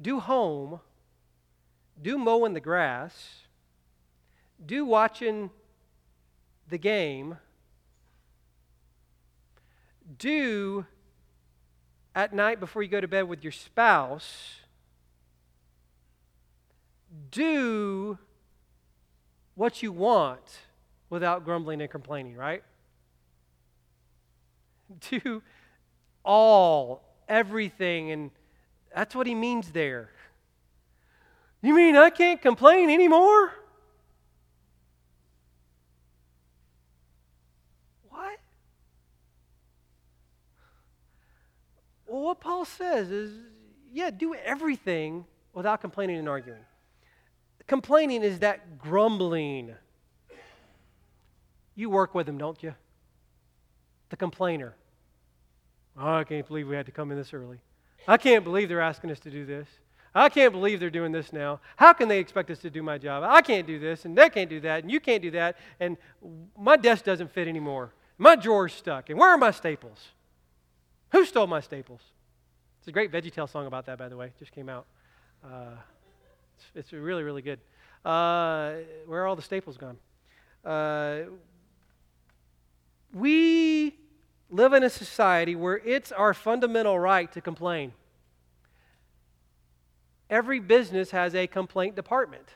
do 0.00 0.20
home, 0.20 0.80
do 2.00 2.18
mowing 2.18 2.52
the 2.52 2.60
grass, 2.60 3.40
do 4.64 4.84
watching 4.84 5.50
the 6.68 6.78
game 6.78 7.38
do 10.18 10.86
at 12.14 12.32
night 12.32 12.60
before 12.60 12.82
you 12.82 12.88
go 12.88 13.00
to 13.00 13.08
bed 13.08 13.22
with 13.22 13.42
your 13.42 13.52
spouse, 13.52 14.56
do 17.30 18.18
what 19.54 19.82
you 19.82 19.92
want 19.92 20.60
without 21.10 21.44
grumbling 21.44 21.80
and 21.80 21.90
complaining, 21.90 22.36
right? 22.36 22.62
Do 25.10 25.42
all, 26.24 27.02
everything, 27.28 28.10
and 28.10 28.30
that's 28.94 29.14
what 29.14 29.26
he 29.26 29.34
means 29.34 29.70
there. 29.72 30.10
You 31.60 31.74
mean 31.74 31.96
I 31.96 32.10
can't 32.10 32.40
complain 32.40 32.90
anymore? 32.90 33.52
What? 38.08 38.38
Well, 42.12 42.20
what 42.20 42.40
Paul 42.40 42.66
says 42.66 43.10
is 43.10 43.32
yeah, 43.90 44.10
do 44.10 44.34
everything 44.34 45.24
without 45.54 45.80
complaining 45.80 46.18
and 46.18 46.28
arguing. 46.28 46.60
Complaining 47.66 48.22
is 48.22 48.40
that 48.40 48.78
grumbling. 48.78 49.74
You 51.74 51.88
work 51.88 52.14
with 52.14 52.26
them, 52.26 52.36
don't 52.36 52.62
you? 52.62 52.74
The 54.10 54.16
complainer. 54.16 54.74
Oh, 55.98 56.16
I 56.16 56.24
can't 56.24 56.46
believe 56.46 56.68
we 56.68 56.76
had 56.76 56.84
to 56.84 56.92
come 56.92 57.10
in 57.10 57.16
this 57.16 57.32
early. 57.32 57.60
I 58.06 58.18
can't 58.18 58.44
believe 58.44 58.68
they're 58.68 58.82
asking 58.82 59.10
us 59.10 59.20
to 59.20 59.30
do 59.30 59.46
this. 59.46 59.66
I 60.14 60.28
can't 60.28 60.52
believe 60.52 60.80
they're 60.80 60.90
doing 60.90 61.12
this 61.12 61.32
now. 61.32 61.60
How 61.76 61.94
can 61.94 62.08
they 62.08 62.18
expect 62.18 62.50
us 62.50 62.58
to 62.58 62.68
do 62.68 62.82
my 62.82 62.98
job? 62.98 63.24
I 63.26 63.40
can't 63.40 63.66
do 63.66 63.78
this, 63.78 64.04
and 64.04 64.18
they 64.18 64.28
can't 64.28 64.50
do 64.50 64.60
that, 64.60 64.82
and 64.82 64.92
you 64.92 65.00
can't 65.00 65.22
do 65.22 65.30
that, 65.30 65.56
and 65.80 65.96
my 66.58 66.76
desk 66.76 67.06
doesn't 67.06 67.32
fit 67.32 67.48
anymore. 67.48 67.94
My 68.18 68.36
drawer's 68.36 68.74
stuck, 68.74 69.08
and 69.08 69.18
where 69.18 69.30
are 69.30 69.38
my 69.38 69.50
staples? 69.50 70.08
Who 71.12 71.24
stole 71.26 71.46
my 71.46 71.60
staples? 71.60 72.00
It's 72.78 72.88
a 72.88 72.92
great 72.92 73.12
VeggieTale 73.12 73.48
song 73.48 73.66
about 73.66 73.86
that, 73.86 73.98
by 73.98 74.08
the 74.08 74.16
way. 74.16 74.32
just 74.38 74.50
came 74.52 74.68
out. 74.68 74.86
Uh, 75.44 75.76
it's, 76.56 76.64
it's, 76.74 76.92
really, 76.92 77.22
really 77.22 77.42
good. 77.42 77.60
Uh, 78.04 78.74
where 79.06 79.22
are 79.22 79.26
all 79.26 79.36
the 79.36 79.42
staples 79.42 79.76
gone? 79.76 79.98
Uh, 80.64 81.30
we 83.12 83.94
live 84.50 84.72
in 84.72 84.82
a 84.82 84.90
society 84.90 85.54
where 85.54 85.78
it's 85.78 86.12
our 86.12 86.32
fundamental 86.32 86.98
right 86.98 87.30
to 87.32 87.40
complain. 87.40 87.92
Every 90.30 90.60
business 90.60 91.10
has 91.10 91.34
a 91.34 91.46
complaint 91.46 91.94
department 91.94 92.48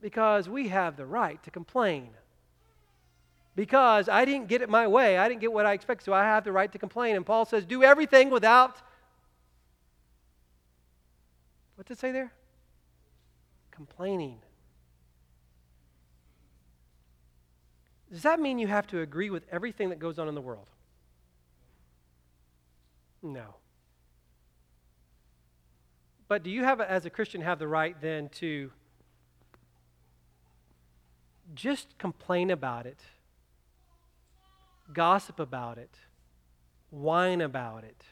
because 0.00 0.48
we 0.48 0.68
have 0.68 0.96
the 0.96 1.04
right 1.04 1.42
to 1.42 1.50
complain. 1.50 2.08
Because 3.56 4.08
I 4.08 4.26
didn't 4.26 4.48
get 4.48 4.60
it 4.60 4.68
my 4.68 4.86
way, 4.86 5.16
I 5.16 5.28
didn't 5.28 5.40
get 5.40 5.52
what 5.52 5.64
I 5.64 5.72
expected, 5.72 6.04
so 6.04 6.12
I 6.12 6.22
have 6.22 6.44
the 6.44 6.52
right 6.52 6.70
to 6.70 6.78
complain. 6.78 7.16
And 7.16 7.24
Paul 7.24 7.46
says, 7.46 7.64
do 7.64 7.82
everything 7.82 8.30
without. 8.30 8.76
What 11.76 11.86
What's 11.86 12.00
it 12.00 12.00
say 12.00 12.10
there? 12.10 12.32
Complaining. 13.70 14.38
Does 18.10 18.22
that 18.22 18.40
mean 18.40 18.58
you 18.58 18.66
have 18.66 18.88
to 18.88 19.02
agree 19.02 19.30
with 19.30 19.44
everything 19.52 19.90
that 19.90 20.00
goes 20.00 20.18
on 20.18 20.26
in 20.26 20.34
the 20.34 20.40
world? 20.40 20.66
No. 23.22 23.54
But 26.26 26.42
do 26.42 26.50
you 26.50 26.64
have, 26.64 26.80
as 26.80 27.06
a 27.06 27.10
Christian, 27.10 27.40
have 27.42 27.60
the 27.60 27.68
right 27.68 27.94
then 28.00 28.30
to 28.30 28.72
just 31.54 31.96
complain 31.98 32.50
about 32.50 32.86
it, 32.86 32.98
gossip 34.92 35.40
about 35.40 35.78
it, 35.78 35.94
whine 36.90 37.40
about 37.40 37.84
it? 37.84 38.02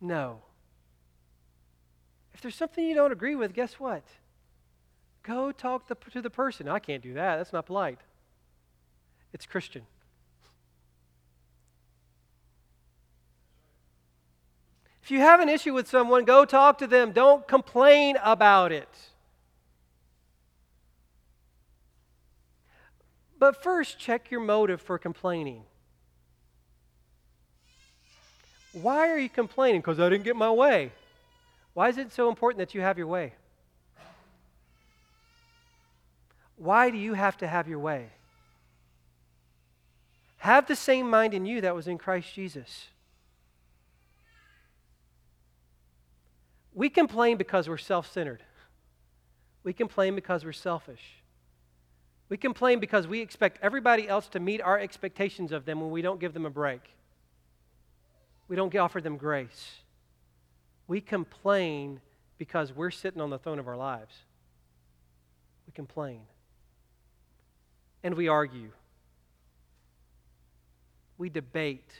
No. 0.00 0.42
If 2.32 2.40
there's 2.40 2.54
something 2.54 2.84
you 2.84 2.94
don't 2.94 3.12
agree 3.12 3.34
with, 3.34 3.52
guess 3.52 3.74
what? 3.74 4.04
Go 5.22 5.52
talk 5.52 5.86
to 5.88 6.22
the 6.22 6.30
person. 6.30 6.68
I 6.68 6.78
can't 6.78 7.02
do 7.02 7.14
that. 7.14 7.36
That's 7.36 7.52
not 7.52 7.66
polite. 7.66 7.98
It's 9.32 9.44
Christian. 9.44 9.82
If 15.02 15.10
you 15.10 15.20
have 15.20 15.40
an 15.40 15.48
issue 15.48 15.74
with 15.74 15.88
someone, 15.88 16.24
go 16.24 16.44
talk 16.44 16.78
to 16.78 16.86
them. 16.86 17.12
Don't 17.12 17.46
complain 17.46 18.16
about 18.22 18.72
it. 18.72 18.88
But 23.40 23.62
first, 23.62 23.98
check 23.98 24.30
your 24.30 24.40
motive 24.40 24.82
for 24.82 24.98
complaining. 24.98 25.62
Why 28.72 29.08
are 29.08 29.18
you 29.18 29.30
complaining? 29.30 29.80
Because 29.80 29.98
I 29.98 30.10
didn't 30.10 30.24
get 30.24 30.36
my 30.36 30.50
way. 30.50 30.92
Why 31.72 31.88
is 31.88 31.96
it 31.96 32.12
so 32.12 32.28
important 32.28 32.58
that 32.58 32.74
you 32.74 32.82
have 32.82 32.98
your 32.98 33.06
way? 33.06 33.32
Why 36.56 36.90
do 36.90 36.98
you 36.98 37.14
have 37.14 37.38
to 37.38 37.48
have 37.48 37.66
your 37.66 37.78
way? 37.78 38.10
Have 40.36 40.66
the 40.66 40.76
same 40.76 41.08
mind 41.08 41.32
in 41.32 41.46
you 41.46 41.62
that 41.62 41.74
was 41.74 41.88
in 41.88 41.96
Christ 41.96 42.34
Jesus. 42.34 42.88
We 46.74 46.90
complain 46.90 47.38
because 47.38 47.70
we're 47.70 47.78
self 47.78 48.12
centered. 48.12 48.42
We 49.64 49.72
complain 49.72 50.14
because 50.14 50.44
we're 50.44 50.52
selfish. 50.52 51.19
We 52.30 52.36
complain 52.36 52.78
because 52.78 53.08
we 53.08 53.20
expect 53.20 53.58
everybody 53.60 54.08
else 54.08 54.28
to 54.28 54.40
meet 54.40 54.62
our 54.62 54.78
expectations 54.78 55.50
of 55.50 55.64
them 55.66 55.80
when 55.80 55.90
we 55.90 56.00
don't 56.00 56.20
give 56.20 56.32
them 56.32 56.46
a 56.46 56.50
break. 56.50 56.80
We 58.48 58.56
don't 58.56 58.74
offer 58.76 59.00
them 59.00 59.16
grace. 59.16 59.80
We 60.86 61.00
complain 61.00 62.00
because 62.38 62.72
we're 62.72 62.92
sitting 62.92 63.20
on 63.20 63.30
the 63.30 63.38
throne 63.38 63.58
of 63.58 63.66
our 63.66 63.76
lives. 63.76 64.14
We 65.66 65.72
complain. 65.72 66.20
And 68.04 68.14
we 68.14 68.28
argue. 68.28 68.70
We 71.18 71.28
debate 71.28 71.92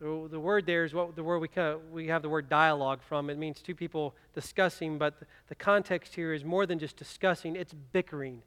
the 0.00 0.40
word 0.40 0.64
there 0.64 0.84
is 0.84 0.94
what 0.94 1.14
the 1.14 1.22
word 1.22 1.40
we, 1.40 1.48
we 1.92 2.06
have 2.08 2.22
the 2.22 2.28
word 2.28 2.48
dialogue 2.48 3.00
from. 3.06 3.28
It 3.28 3.36
means 3.36 3.60
two 3.60 3.74
people 3.74 4.14
discussing, 4.34 4.96
but 4.96 5.14
the 5.48 5.54
context 5.54 6.14
here 6.14 6.32
is 6.32 6.42
more 6.42 6.64
than 6.64 6.78
just 6.78 6.96
discussing, 6.96 7.54
it's 7.54 7.74
bickering. 7.74 8.40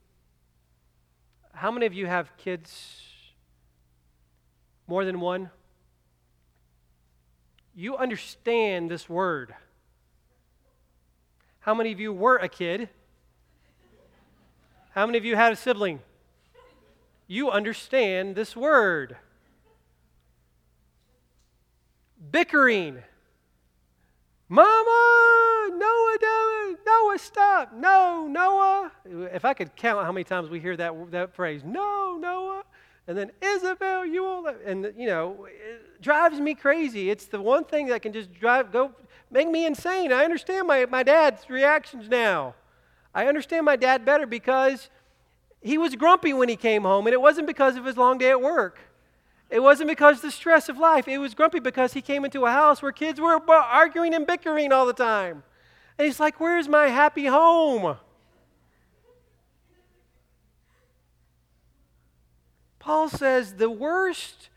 How 1.54 1.72
many 1.72 1.86
of 1.86 1.94
you 1.94 2.08
have 2.08 2.36
kids? 2.38 3.02
More 4.88 5.06
than 5.06 5.20
one? 5.20 5.50
You 7.76 7.96
understand 7.98 8.92
this 8.92 9.10
word. 9.10 9.56
How 11.60 11.74
many 11.74 11.92
of 11.92 12.00
you 12.00 12.12
were 12.12 12.38
a 12.38 12.50
kid? 12.50 12.90
How 14.92 15.06
many 15.06 15.18
of 15.18 15.26
you 15.26 15.36
had 15.36 15.54
a 15.54 15.56
sibling? 15.56 16.02
You 17.28 17.50
understand 17.50 18.36
this 18.36 18.56
word 18.56 19.16
bickering. 22.32 23.04
Mama, 24.50 25.23
Noah, 26.94 27.20
stop. 27.20 27.74
No, 27.74 28.28
Noah. 28.28 28.92
If 29.34 29.46
I 29.46 29.54
could 29.54 29.76
count 29.76 30.06
how 30.06 30.12
many 30.12 30.24
times 30.24 30.50
we 30.50 30.60
hear 30.60 30.76
that, 30.78 30.94
that 31.12 31.34
phrase, 31.34 31.62
no, 31.64 32.18
Noah. 32.20 32.64
And 33.08 33.18
then 33.18 33.32
Isabel, 33.42 34.06
you 34.06 34.24
won't. 34.24 34.58
And, 34.66 34.94
you 34.98 35.08
know, 35.08 35.48
it 35.50 36.02
drives 36.02 36.40
me 36.40 36.54
crazy. 36.54 37.10
It's 37.10 37.26
the 37.26 37.42
one 37.42 37.66
thing 37.66 37.88
that 37.88 38.02
can 38.02 38.14
just 38.14 38.34
drive, 38.34 38.72
go, 38.72 38.92
make 39.30 39.50
me 39.50 39.66
insane. 39.66 40.14
I 40.14 40.24
understand 40.24 40.68
my, 40.68 40.86
my 40.86 41.04
dad's 41.04 41.50
reactions 41.50 42.08
now. 42.08 42.56
I 43.14 43.28
understand 43.28 43.66
my 43.66 43.76
dad 43.76 44.06
better 44.06 44.26
because 44.26 44.90
he 45.62 45.78
was 45.78 45.96
grumpy 45.96 46.34
when 46.34 46.50
he 46.50 46.56
came 46.56 46.84
home, 46.84 47.08
and 47.08 47.14
it 47.14 47.22
wasn't 47.22 47.48
because 47.48 47.76
of 47.76 47.86
his 47.86 47.98
long 47.98 48.18
day 48.18 48.30
at 48.30 48.42
work. 48.42 48.80
It 49.50 49.62
wasn't 49.62 49.90
because 49.90 50.18
of 50.18 50.24
the 50.24 50.32
stress 50.32 50.68
of 50.70 50.78
life. 50.78 51.08
It 51.08 51.20
was 51.20 51.34
grumpy 51.36 51.60
because 51.60 51.94
he 51.94 52.02
came 52.02 52.26
into 52.26 52.46
a 52.46 52.52
house 52.52 52.82
where 52.82 52.92
kids 52.92 53.20
were 53.20 53.40
arguing 53.50 54.14
and 54.14 54.26
bickering 54.26 54.72
all 54.72 54.86
the 54.86 54.94
time. 54.94 55.44
And 55.98 56.06
he's 56.06 56.20
like, 56.20 56.40
Where's 56.40 56.68
my 56.68 56.88
happy 56.88 57.26
home? 57.26 57.98
Paul 62.80 63.08
says 63.08 63.54
the 63.54 63.70
worst 63.70 64.50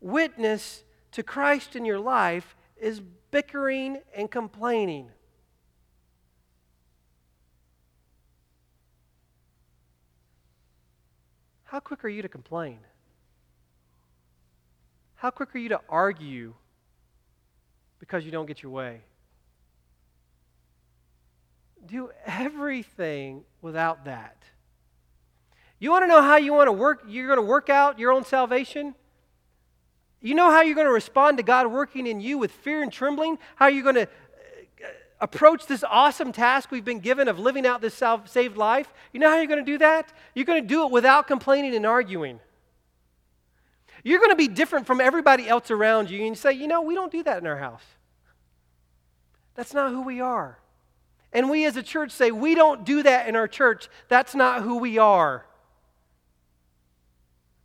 witness 0.00 0.84
to 1.12 1.22
Christ 1.22 1.74
in 1.74 1.84
your 1.84 1.98
life 1.98 2.54
is 2.80 3.00
bickering 3.32 4.00
and 4.14 4.30
complaining. 4.30 5.10
How 11.64 11.80
quick 11.80 12.04
are 12.04 12.08
you 12.08 12.22
to 12.22 12.28
complain? 12.28 12.78
How 15.14 15.30
quick 15.30 15.54
are 15.54 15.58
you 15.58 15.70
to 15.70 15.80
argue 15.88 16.54
because 17.98 18.24
you 18.24 18.30
don't 18.30 18.46
get 18.46 18.62
your 18.62 18.70
way? 18.72 19.00
Do 21.86 22.10
everything 22.26 23.44
without 23.60 24.04
that. 24.04 24.36
You 25.78 25.90
want 25.90 26.04
to 26.04 26.06
know 26.06 26.22
how 26.22 26.36
you 26.36 26.52
want 26.52 26.68
to 26.68 26.72
work, 26.72 27.02
you're 27.08 27.26
going 27.26 27.38
to 27.38 27.42
work 27.42 27.68
out 27.68 27.98
your 27.98 28.12
own 28.12 28.24
salvation? 28.24 28.94
You 30.20 30.34
know 30.36 30.48
how 30.48 30.62
you're 30.62 30.76
going 30.76 30.86
to 30.86 30.92
respond 30.92 31.38
to 31.38 31.42
God 31.42 31.66
working 31.66 32.06
in 32.06 32.20
you 32.20 32.38
with 32.38 32.52
fear 32.52 32.82
and 32.82 32.92
trembling? 32.92 33.36
How 33.56 33.66
you're 33.66 33.82
going 33.82 33.96
to 33.96 34.02
uh, 34.02 34.06
approach 35.20 35.66
this 35.66 35.82
awesome 35.82 36.30
task 36.30 36.70
we've 36.70 36.84
been 36.84 37.00
given 37.00 37.26
of 37.26 37.40
living 37.40 37.66
out 37.66 37.80
this 37.80 38.00
saved 38.26 38.56
life? 38.56 38.94
You 39.12 39.18
know 39.18 39.28
how 39.28 39.38
you're 39.38 39.48
going 39.48 39.64
to 39.64 39.72
do 39.72 39.78
that? 39.78 40.12
You're 40.36 40.44
going 40.44 40.62
to 40.62 40.68
do 40.68 40.86
it 40.86 40.92
without 40.92 41.26
complaining 41.26 41.74
and 41.74 41.84
arguing. 41.84 42.38
You're 44.04 44.20
going 44.20 44.30
to 44.30 44.36
be 44.36 44.48
different 44.48 44.86
from 44.86 45.00
everybody 45.00 45.48
else 45.48 45.70
around 45.72 46.10
you 46.10 46.18
and 46.18 46.28
you 46.28 46.34
say, 46.36 46.52
you 46.52 46.68
know, 46.68 46.82
we 46.82 46.94
don't 46.94 47.10
do 47.10 47.24
that 47.24 47.38
in 47.38 47.46
our 47.48 47.58
house. 47.58 47.84
That's 49.56 49.74
not 49.74 49.90
who 49.90 50.02
we 50.02 50.20
are. 50.20 50.58
And 51.32 51.48
we 51.48 51.64
as 51.64 51.76
a 51.76 51.82
church 51.82 52.10
say, 52.10 52.30
we 52.30 52.54
don't 52.54 52.84
do 52.84 53.02
that 53.02 53.28
in 53.28 53.36
our 53.36 53.48
church. 53.48 53.88
That's 54.08 54.34
not 54.34 54.62
who 54.62 54.78
we 54.78 54.98
are. 54.98 55.46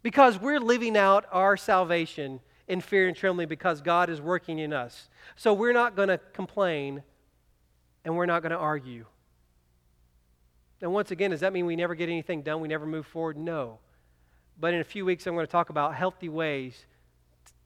Because 0.04 0.40
we're 0.40 0.60
living 0.60 0.96
out 0.96 1.26
our 1.32 1.58
salvation 1.58 2.40
in 2.68 2.80
fear 2.80 3.08
and 3.08 3.16
trembling 3.16 3.48
because 3.48 3.82
God 3.82 4.10
is 4.10 4.22
working 4.22 4.60
in 4.60 4.72
us. 4.72 5.10
So 5.36 5.54
we're 5.54 5.74
not 5.74 5.96
going 5.96 6.08
to 6.10 6.20
complain 6.34 7.04
and 8.06 8.16
we're 8.16 8.26
not 8.26 8.42
going 8.42 8.52
to 8.52 8.58
argue. 8.58 9.06
And 10.82 10.94
once 10.94 11.12
again, 11.12 11.32
does 11.32 11.42
that 11.42 11.52
mean 11.52 11.66
we 11.66 11.76
never 11.76 11.96
get 11.96 12.08
anything 12.08 12.44
done? 12.44 12.62
We 12.62 12.68
never 12.68 12.86
move 12.86 13.06
forward? 13.06 13.38
No. 13.38 13.80
But 14.60 14.74
in 14.74 14.80
a 14.80 14.86
few 14.86 15.06
weeks, 15.06 15.28
I'm 15.28 15.34
going 15.34 15.46
to 15.46 15.52
talk 15.52 15.70
about 15.70 15.96
healthy 15.96 16.30
ways 16.30 16.86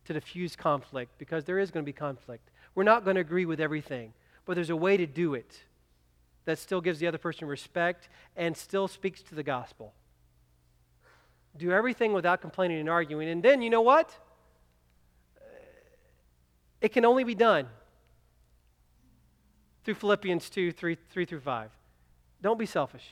to 0.05 0.13
diffuse 0.13 0.55
conflict 0.55 1.11
because 1.17 1.45
there 1.45 1.59
is 1.59 1.69
going 1.69 1.83
to 1.83 1.85
be 1.85 1.93
conflict. 1.93 2.49
We're 2.73 2.83
not 2.83 3.03
going 3.03 3.15
to 3.15 3.21
agree 3.21 3.45
with 3.45 3.59
everything, 3.59 4.13
but 4.45 4.55
there's 4.55 4.69
a 4.69 4.75
way 4.75 4.97
to 4.97 5.05
do 5.05 5.35
it 5.35 5.63
that 6.45 6.59
still 6.59 6.81
gives 6.81 6.99
the 6.99 7.07
other 7.07 7.17
person 7.17 7.47
respect 7.47 8.09
and 8.35 8.55
still 8.55 8.87
speaks 8.87 9.21
to 9.23 9.35
the 9.35 9.43
gospel. 9.43 9.93
Do 11.57 11.71
everything 11.71 12.13
without 12.13 12.41
complaining 12.41 12.79
and 12.79 12.89
arguing. 12.89 13.29
And 13.29 13.43
then, 13.43 13.61
you 13.61 13.69
know 13.69 13.81
what? 13.81 14.17
It 16.79 16.89
can 16.89 17.05
only 17.05 17.23
be 17.23 17.35
done 17.35 17.67
through 19.83 19.95
Philippians 19.95 20.49
2 20.49 20.71
3, 20.71 20.97
3 21.09 21.25
through 21.25 21.39
5. 21.39 21.71
Don't 22.41 22.57
be 22.57 22.65
selfish. 22.65 23.07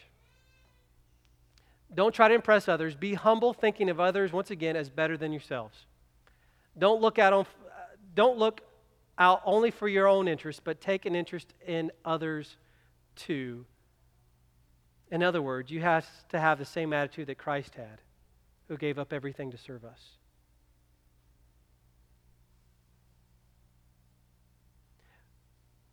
Don't 1.93 2.13
try 2.13 2.27
to 2.27 2.33
impress 2.33 2.67
others. 2.67 2.95
Be 2.95 3.15
humble, 3.15 3.53
thinking 3.53 3.89
of 3.89 3.99
others, 3.99 4.31
once 4.31 4.51
again, 4.51 4.75
as 4.75 4.89
better 4.89 5.17
than 5.17 5.31
yourselves. 5.31 5.85
Don't 6.77 7.01
look 7.01 7.19
out, 7.19 7.33
on, 7.33 7.45
don't 8.15 8.37
look 8.37 8.61
out 9.17 9.41
only 9.43 9.71
for 9.71 9.87
your 9.87 10.07
own 10.07 10.27
interest, 10.27 10.61
but 10.63 10.79
take 10.81 11.05
an 11.05 11.15
interest 11.15 11.53
in 11.65 11.91
others 12.05 12.57
too. 13.19 13.65
In 15.11 15.23
other 15.23 15.41
words, 15.41 15.71
you 15.71 15.81
have 15.81 16.07
to 16.29 16.39
have 16.39 16.59
the 16.59 16.65
same 16.65 16.93
attitude 16.93 17.27
that 17.27 17.37
Christ 17.37 17.75
had, 17.75 18.01
who 18.67 18.77
gave 18.77 18.99
up 18.99 19.11
everything 19.11 19.51
to 19.51 19.57
serve 19.57 19.83
us. 19.83 19.99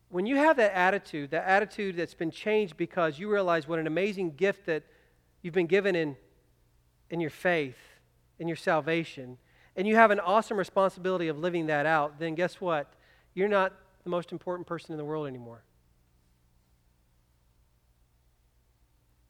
When 0.09 0.25
you 0.25 0.37
have 0.37 0.57
that 0.57 0.73
attitude, 0.73 1.31
that 1.33 1.47
attitude 1.47 1.97
that's 1.97 2.15
been 2.15 2.31
changed 2.31 2.77
because 2.77 3.19
you 3.19 3.31
realize 3.31 3.67
what 3.67 3.79
an 3.79 3.87
amazing 3.87 4.37
gift 4.37 4.67
that 4.67 4.85
you've 5.43 5.55
been 5.55 5.67
given 5.67 5.95
in, 5.95 6.17
in 7.11 7.21
your 7.21 7.31
faith, 7.31 7.77
in 8.39 8.49
your 8.49 8.57
salvation, 8.57 9.37
and 9.77 9.87
you 9.87 9.97
have 9.97 10.11
an 10.11 10.21
awesome 10.21 10.57
responsibility 10.57 11.29
of 11.29 11.39
living 11.39 11.67
that 11.67 11.85
out, 11.85 12.19
then 12.19 12.35
guess 12.35 12.61
what? 12.61 12.95
You're 13.35 13.49
not 13.49 13.75
the 14.05 14.11
most 14.11 14.33
important 14.33 14.67
person 14.67 14.93
in 14.93 14.99
the 14.99 15.05
world 15.05 15.27
anymore. 15.27 15.65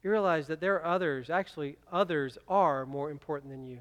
You 0.07 0.13
realize 0.13 0.47
that 0.47 0.61
there 0.61 0.75
are 0.75 0.85
others, 0.85 1.29
actually, 1.29 1.75
others 1.91 2.37
are 2.47 2.85
more 2.85 3.11
important 3.11 3.51
than 3.51 3.65
you. 3.65 3.79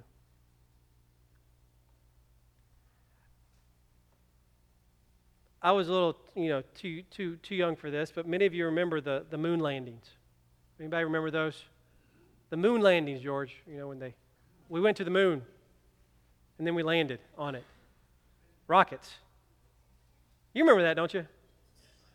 I 5.62 5.70
was 5.70 5.88
a 5.88 5.92
little, 5.92 6.16
you 6.34 6.48
know, 6.48 6.64
too, 6.74 7.02
too, 7.12 7.36
too 7.44 7.54
young 7.54 7.76
for 7.76 7.92
this, 7.92 8.10
but 8.12 8.26
many 8.26 8.44
of 8.44 8.54
you 8.54 8.64
remember 8.64 9.00
the, 9.00 9.24
the 9.30 9.38
moon 9.38 9.60
landings. 9.60 10.04
Anybody 10.80 11.04
remember 11.04 11.30
those? 11.30 11.62
The 12.50 12.56
moon 12.56 12.80
landings, 12.80 13.22
George, 13.22 13.54
you 13.64 13.78
know, 13.78 13.86
when 13.86 14.00
they, 14.00 14.12
we 14.68 14.80
went 14.80 14.96
to 14.96 15.04
the 15.04 15.10
moon 15.10 15.42
and 16.58 16.66
then 16.66 16.74
we 16.74 16.82
landed 16.82 17.20
on 17.38 17.54
it. 17.54 17.62
Rockets. 18.66 19.12
You 20.54 20.64
remember 20.64 20.82
that, 20.82 20.94
don't 20.94 21.14
you? 21.14 21.24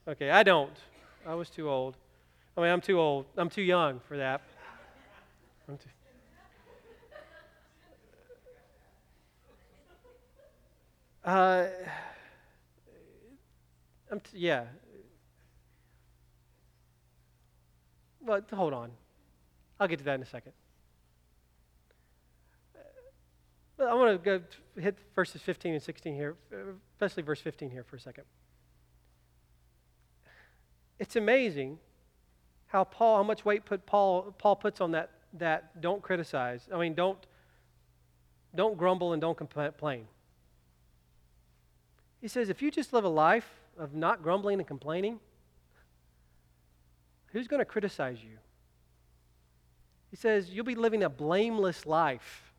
Okay, 0.06 0.32
I 0.32 0.44
don't. 0.44 0.76
I 1.26 1.34
was 1.34 1.50
too 1.50 1.70
old. 1.70 1.96
I 2.58 2.62
mean, 2.62 2.70
I'm 2.70 2.82
too 2.82 3.00
old. 3.00 3.26
I'm 3.38 3.50
too 3.50 3.62
young 3.62 4.00
for 4.08 4.18
that. 4.18 4.42
I'm 5.68 5.78
too... 5.78 5.90
Uh, 11.24 11.68
I'm 14.12 14.20
t- 14.20 14.38
yeah. 14.38 14.66
Well, 18.22 18.42
hold 18.52 18.74
on. 18.74 18.92
I'll 19.80 19.88
get 19.88 20.00
to 20.00 20.06
that 20.06 20.16
in 20.16 20.22
a 20.22 20.26
second. 20.26 20.52
I 23.80 23.94
want 23.96 24.24
to 24.24 24.40
go 24.40 24.44
hit 24.80 24.98
verses 25.16 25.42
15 25.42 25.74
and 25.74 25.82
16 25.82 26.14
here, 26.14 26.36
especially 26.94 27.24
verse 27.24 27.42
15 27.42 27.72
here 27.72 27.84
for 27.84 27.96
a 27.96 28.00
second. 28.00 28.26
It's 31.00 31.16
amazing 31.16 31.80
how 32.72 32.86
Paul, 32.86 33.18
how 33.18 33.24
much 33.24 33.44
weight 33.44 33.66
put 33.66 33.86
Paul, 33.86 34.34
Paul 34.38 34.56
puts 34.56 34.80
on 34.80 34.92
that, 34.92 35.10
that 35.34 35.82
don't 35.82 36.02
criticize. 36.02 36.70
I 36.74 36.80
mean, 36.80 36.94
don't, 36.94 37.18
don't 38.56 38.78
grumble 38.78 39.12
and 39.12 39.22
don't 39.22 39.38
complain. 39.38 40.08
He 42.22 42.30
says, 42.30 42.50
if 42.50 42.62
you 42.62 42.72
just 42.72 42.94
live 42.94 43.04
a 43.04 43.10
life 43.10 43.50
of 43.78 43.94
not 43.94 44.24
grumbling 44.24 44.60
and 44.60 44.68
complaining, 44.68 45.20
who's 47.34 47.50
going 47.50 47.60
to 47.60 47.66
criticize 47.66 48.20
you? 48.24 48.38
He 50.10 50.16
says, 50.16 50.50
You'll 50.50 50.66
be 50.66 50.76
living 50.76 51.04
a 51.04 51.10
blameless 51.10 51.86
life. 51.86 52.54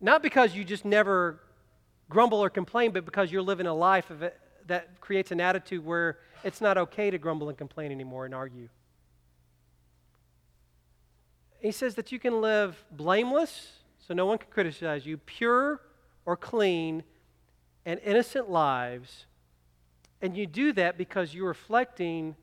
Not 0.00 0.22
because 0.22 0.54
you 0.54 0.64
just 0.64 0.84
never 0.84 1.40
grumble 2.08 2.38
or 2.38 2.48
complain, 2.48 2.92
but 2.92 3.04
because 3.04 3.30
you're 3.32 3.42
living 3.42 3.66
a 3.66 3.74
life 3.74 4.10
of 4.10 4.22
that 4.68 5.00
creates 5.00 5.30
an 5.30 5.40
attitude 5.40 5.84
where 5.84 6.18
it's 6.44 6.60
not 6.60 6.78
okay 6.78 7.10
to 7.10 7.18
grumble 7.18 7.48
and 7.48 7.58
complain 7.58 7.90
anymore 7.90 8.24
and 8.24 8.34
argue. 8.34 8.68
He 11.60 11.72
says 11.72 11.96
that 11.96 12.12
you 12.12 12.18
can 12.18 12.40
live 12.40 12.84
blameless, 12.90 13.72
so 13.98 14.14
no 14.14 14.26
one 14.26 14.38
can 14.38 14.50
criticize 14.50 15.04
you, 15.04 15.18
pure 15.18 15.80
or 16.24 16.36
clean, 16.36 17.02
and 17.84 17.98
innocent 18.04 18.48
lives. 18.48 19.26
And 20.22 20.36
you 20.36 20.46
do 20.46 20.72
that 20.74 20.96
because 20.96 21.34
you're 21.34 21.48
reflecting 21.48 22.36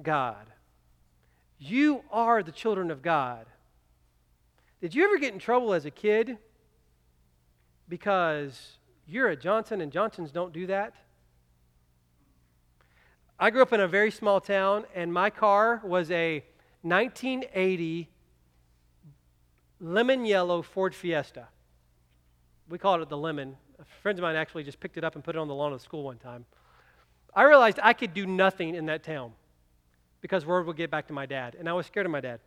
God. 0.00 0.46
You 1.58 2.02
are 2.10 2.42
the 2.42 2.52
children 2.52 2.90
of 2.90 3.02
God. 3.02 3.46
Did 4.80 4.94
you 4.94 5.04
ever 5.04 5.18
get 5.18 5.32
in 5.32 5.38
trouble 5.38 5.72
as 5.72 5.86
a 5.86 5.90
kid 5.90 6.36
because 7.88 8.76
you're 9.06 9.28
a 9.28 9.36
Johnson 9.36 9.80
and 9.80 9.90
Johnsons 9.90 10.30
don't 10.30 10.52
do 10.52 10.66
that? 10.66 10.94
I 13.38 13.50
grew 13.50 13.62
up 13.62 13.72
in 13.72 13.80
a 13.80 13.88
very 13.88 14.10
small 14.10 14.40
town, 14.40 14.84
and 14.94 15.12
my 15.12 15.28
car 15.28 15.80
was 15.84 16.10
a 16.10 16.44
1980 16.82 18.08
lemon 19.80 20.24
yellow 20.24 20.62
Ford 20.62 20.94
Fiesta. 20.94 21.48
We 22.68 22.78
called 22.78 23.02
it 23.02 23.08
the 23.08 23.16
lemon. 23.16 23.56
Friends 24.02 24.18
of 24.18 24.22
mine 24.22 24.36
actually 24.36 24.62
just 24.62 24.78
picked 24.78 24.96
it 24.96 25.04
up 25.04 25.16
and 25.16 25.24
put 25.24 25.34
it 25.34 25.38
on 25.38 25.48
the 25.48 25.54
lawn 25.54 25.72
of 25.72 25.80
the 25.80 25.84
school 25.84 26.04
one 26.04 26.18
time. 26.18 26.44
I 27.34 27.42
realized 27.42 27.80
I 27.82 27.92
could 27.92 28.14
do 28.14 28.24
nothing 28.24 28.76
in 28.76 28.86
that 28.86 29.02
town 29.02 29.32
because 30.20 30.46
word 30.46 30.66
would 30.66 30.76
get 30.76 30.90
back 30.90 31.08
to 31.08 31.12
my 31.12 31.26
dad. 31.26 31.56
And 31.58 31.68
I 31.68 31.72
was 31.72 31.86
scared 31.86 32.06
of 32.06 32.12
my 32.12 32.20
dad. 32.20 32.40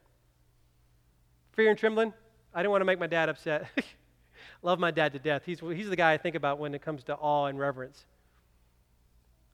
Fear 1.51 1.69
and 1.71 1.77
trembling. 1.77 2.13
I 2.53 2.59
didn't 2.61 2.71
want 2.71 2.81
to 2.81 2.85
make 2.85 2.99
my 2.99 3.07
dad 3.07 3.27
upset. 3.27 3.67
Love 4.63 4.79
my 4.79 4.91
dad 4.91 5.11
to 5.13 5.19
death. 5.19 5.43
He's, 5.45 5.59
he's 5.59 5.89
the 5.89 5.95
guy 5.95 6.13
I 6.13 6.17
think 6.17 6.35
about 6.35 6.59
when 6.59 6.73
it 6.73 6.81
comes 6.81 7.03
to 7.03 7.15
awe 7.15 7.47
and 7.47 7.59
reverence. 7.59 8.05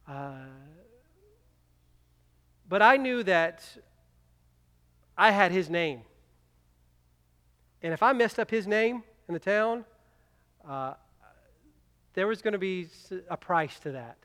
Uh, 0.08 0.36
but 2.74 2.82
I 2.82 2.98
knew 2.98 3.22
that 3.22 3.64
I 5.16 5.30
had 5.30 5.52
his 5.52 5.70
name. 5.70 6.02
And 7.84 7.94
if 7.94 8.02
I 8.02 8.14
messed 8.14 8.40
up 8.40 8.50
his 8.50 8.66
name 8.66 9.04
in 9.28 9.36
the 9.36 9.40
town, 9.40 9.86
uh, 10.68 10.96
there 12.16 12.26
was 12.26 12.42
going 12.42 12.54
to 12.54 12.58
be 12.58 12.88
a 13.30 13.38
price 13.38 13.80
to 13.82 13.92
that. 13.92 14.18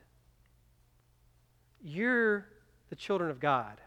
You're 1.79 2.47
the 2.89 2.95
children 2.95 3.29
of 3.29 3.39
God 3.39 3.79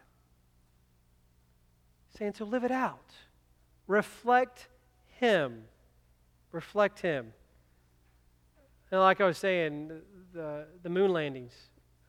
saying, 2.17 2.35
so 2.37 2.45
live 2.45 2.63
it 2.63 2.71
out. 2.71 3.11
Reflect 3.85 4.69
Him. 5.19 5.63
Reflect 6.53 7.01
Him. 7.01 7.33
And 8.91 9.01
like 9.01 9.19
I 9.19 9.25
was 9.25 9.37
saying, 9.37 9.91
the, 10.33 10.67
the 10.83 10.89
moon 10.89 11.11
landings, 11.11 11.51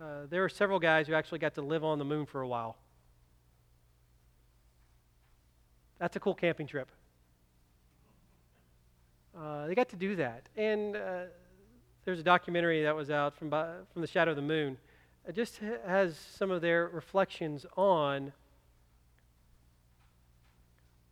uh, 0.00 0.26
there 0.28 0.40
were 0.40 0.48
several 0.48 0.78
guys 0.78 1.06
who 1.06 1.14
actually 1.14 1.38
got 1.38 1.54
to 1.54 1.62
live 1.62 1.84
on 1.84 1.98
the 1.98 2.04
moon 2.04 2.26
for 2.26 2.40
a 2.40 2.48
while. 2.48 2.76
That's 5.98 6.16
a 6.16 6.20
cool 6.20 6.34
camping 6.34 6.66
trip. 6.66 6.90
Uh, 9.38 9.66
they 9.66 9.74
got 9.74 9.88
to 9.90 9.96
do 9.96 10.16
that. 10.16 10.48
And 10.56 10.96
uh, 10.96 11.24
there's 12.04 12.20
a 12.20 12.24
documentary 12.24 12.82
that 12.82 12.94
was 12.94 13.10
out 13.10 13.36
from, 13.36 13.50
from 13.50 14.02
the 14.02 14.06
Shadow 14.06 14.32
of 14.32 14.36
the 14.36 14.42
Moon. 14.42 14.76
It 15.26 15.34
just 15.34 15.60
has 15.86 16.18
some 16.18 16.50
of 16.50 16.60
their 16.60 16.88
reflections 16.88 17.64
on 17.76 18.32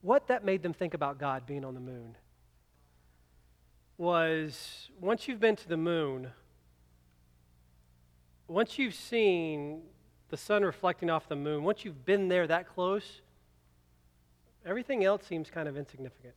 what 0.03 0.27
that 0.27 0.45
made 0.45 0.63
them 0.63 0.75
think 0.75 0.93
about 0.93 1.19
God 1.19 1.47
being 1.47 1.65
on 1.65 1.75
the 1.75 1.81
moon. 1.81 2.17
Was 3.97 4.91
once 5.01 5.29
you've 5.29 5.41
been 5.41 5.57
to 5.57 5.69
the 5.69 5.77
moon, 5.77 6.33
once 8.53 8.79
you've 8.79 8.95
seen 8.95 9.83
the 10.29 10.37
sun 10.37 10.63
reflecting 10.63 11.11
off 11.11 11.29
the 11.29 11.37
moon, 11.37 11.65
once 11.65 11.85
you've 11.85 12.05
been 12.05 12.29
there 12.29 12.47
that 12.47 12.69
close, 12.69 13.23
everything 14.65 15.05
else 15.05 15.25
seems 15.27 15.51
kind 15.51 15.69
of 15.69 15.77
insignificant. 15.77 16.35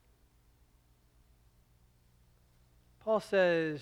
Paul 3.03 3.19
says, 3.19 3.81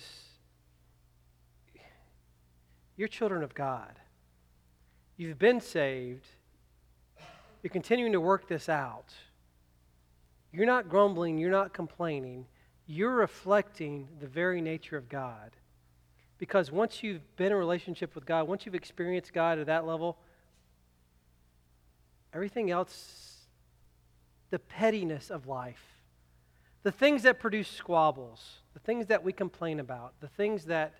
You're 2.96 3.08
children 3.08 3.42
of 3.42 3.54
God. 3.54 3.98
You've 5.16 5.38
been 5.38 5.60
saved. 5.60 6.26
You're 7.62 7.70
continuing 7.70 8.12
to 8.12 8.20
work 8.20 8.48
this 8.48 8.68
out. 8.68 9.14
You're 10.52 10.66
not 10.66 10.88
grumbling. 10.88 11.38
You're 11.38 11.50
not 11.50 11.72
complaining. 11.72 12.46
You're 12.86 13.14
reflecting 13.14 14.08
the 14.20 14.26
very 14.26 14.60
nature 14.60 14.96
of 14.96 15.08
God. 15.08 15.52
Because 16.38 16.70
once 16.72 17.02
you've 17.02 17.36
been 17.36 17.46
in 17.46 17.52
a 17.52 17.56
relationship 17.56 18.14
with 18.14 18.26
God, 18.26 18.48
once 18.48 18.66
you've 18.66 18.74
experienced 18.74 19.32
God 19.32 19.58
at 19.58 19.66
that 19.66 19.86
level, 19.86 20.16
everything 22.32 22.70
else, 22.70 23.46
the 24.50 24.58
pettiness 24.58 25.30
of 25.30 25.46
life, 25.46 25.82
the 26.82 26.92
things 26.92 27.22
that 27.22 27.40
produce 27.40 27.68
squabbles, 27.68 28.58
the 28.74 28.80
things 28.80 29.06
that 29.06 29.22
we 29.22 29.32
complain 29.32 29.80
about, 29.80 30.12
the 30.20 30.28
things 30.28 30.64
that 30.66 30.94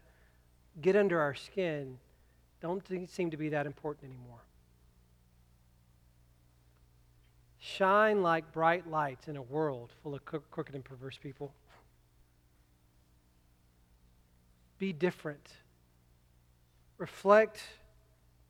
get 0.80 0.97
under 0.97 1.20
our 1.20 1.35
skin, 1.35 1.99
don't 2.61 2.82
seem 3.11 3.30
to 3.30 3.37
be 3.37 3.51
that 3.51 3.66
important 3.66 4.11
anymore. 4.11 4.41
Shine 7.59 8.22
like 8.22 8.53
bright 8.53 8.89
lights 8.91 9.28
in 9.28 9.37
a 9.37 9.43
world 9.43 9.91
full 10.03 10.14
of 10.14 10.24
crooked 10.24 10.74
and 10.74 10.85
perverse 10.85 11.18
people. 11.18 11.53
Be 14.85 14.93
different. 14.93 15.49
Reflect 16.99 17.62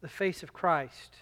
the 0.00 0.08
face 0.08 0.42
of 0.42 0.52
Christ. 0.52 1.14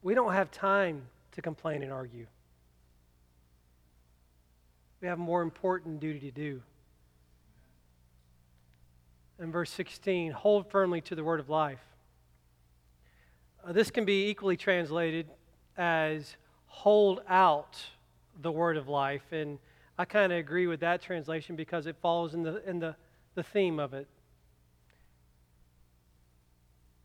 We 0.00 0.14
don't 0.14 0.32
have 0.32 0.50
time 0.50 1.02
to 1.32 1.42
complain 1.42 1.82
and 1.82 1.92
argue. 1.92 2.26
We 5.02 5.08
have 5.08 5.18
a 5.18 5.22
more 5.22 5.42
important 5.42 6.00
duty 6.00 6.20
to 6.20 6.30
do. 6.30 6.62
In 9.38 9.52
verse 9.52 9.70
16, 9.72 10.32
hold 10.32 10.70
firmly 10.70 11.02
to 11.02 11.14
the 11.14 11.22
word 11.22 11.38
of 11.38 11.50
life. 11.50 11.84
Uh, 13.62 13.72
this 13.72 13.90
can 13.90 14.06
be 14.06 14.30
equally 14.30 14.56
translated 14.56 15.26
as 15.76 16.34
hold 16.64 17.20
out 17.28 17.78
the 18.40 18.50
word 18.50 18.78
of 18.78 18.88
life. 18.88 19.32
And 19.32 19.58
I 20.00 20.06
kind 20.06 20.32
of 20.32 20.38
agree 20.38 20.66
with 20.66 20.80
that 20.80 21.02
translation 21.02 21.56
because 21.56 21.84
it 21.84 21.94
falls 22.00 22.32
in 22.32 22.42
the, 22.42 22.66
in 22.66 22.78
the, 22.78 22.96
the 23.34 23.42
theme 23.42 23.78
of 23.78 23.92
it. 23.92 24.08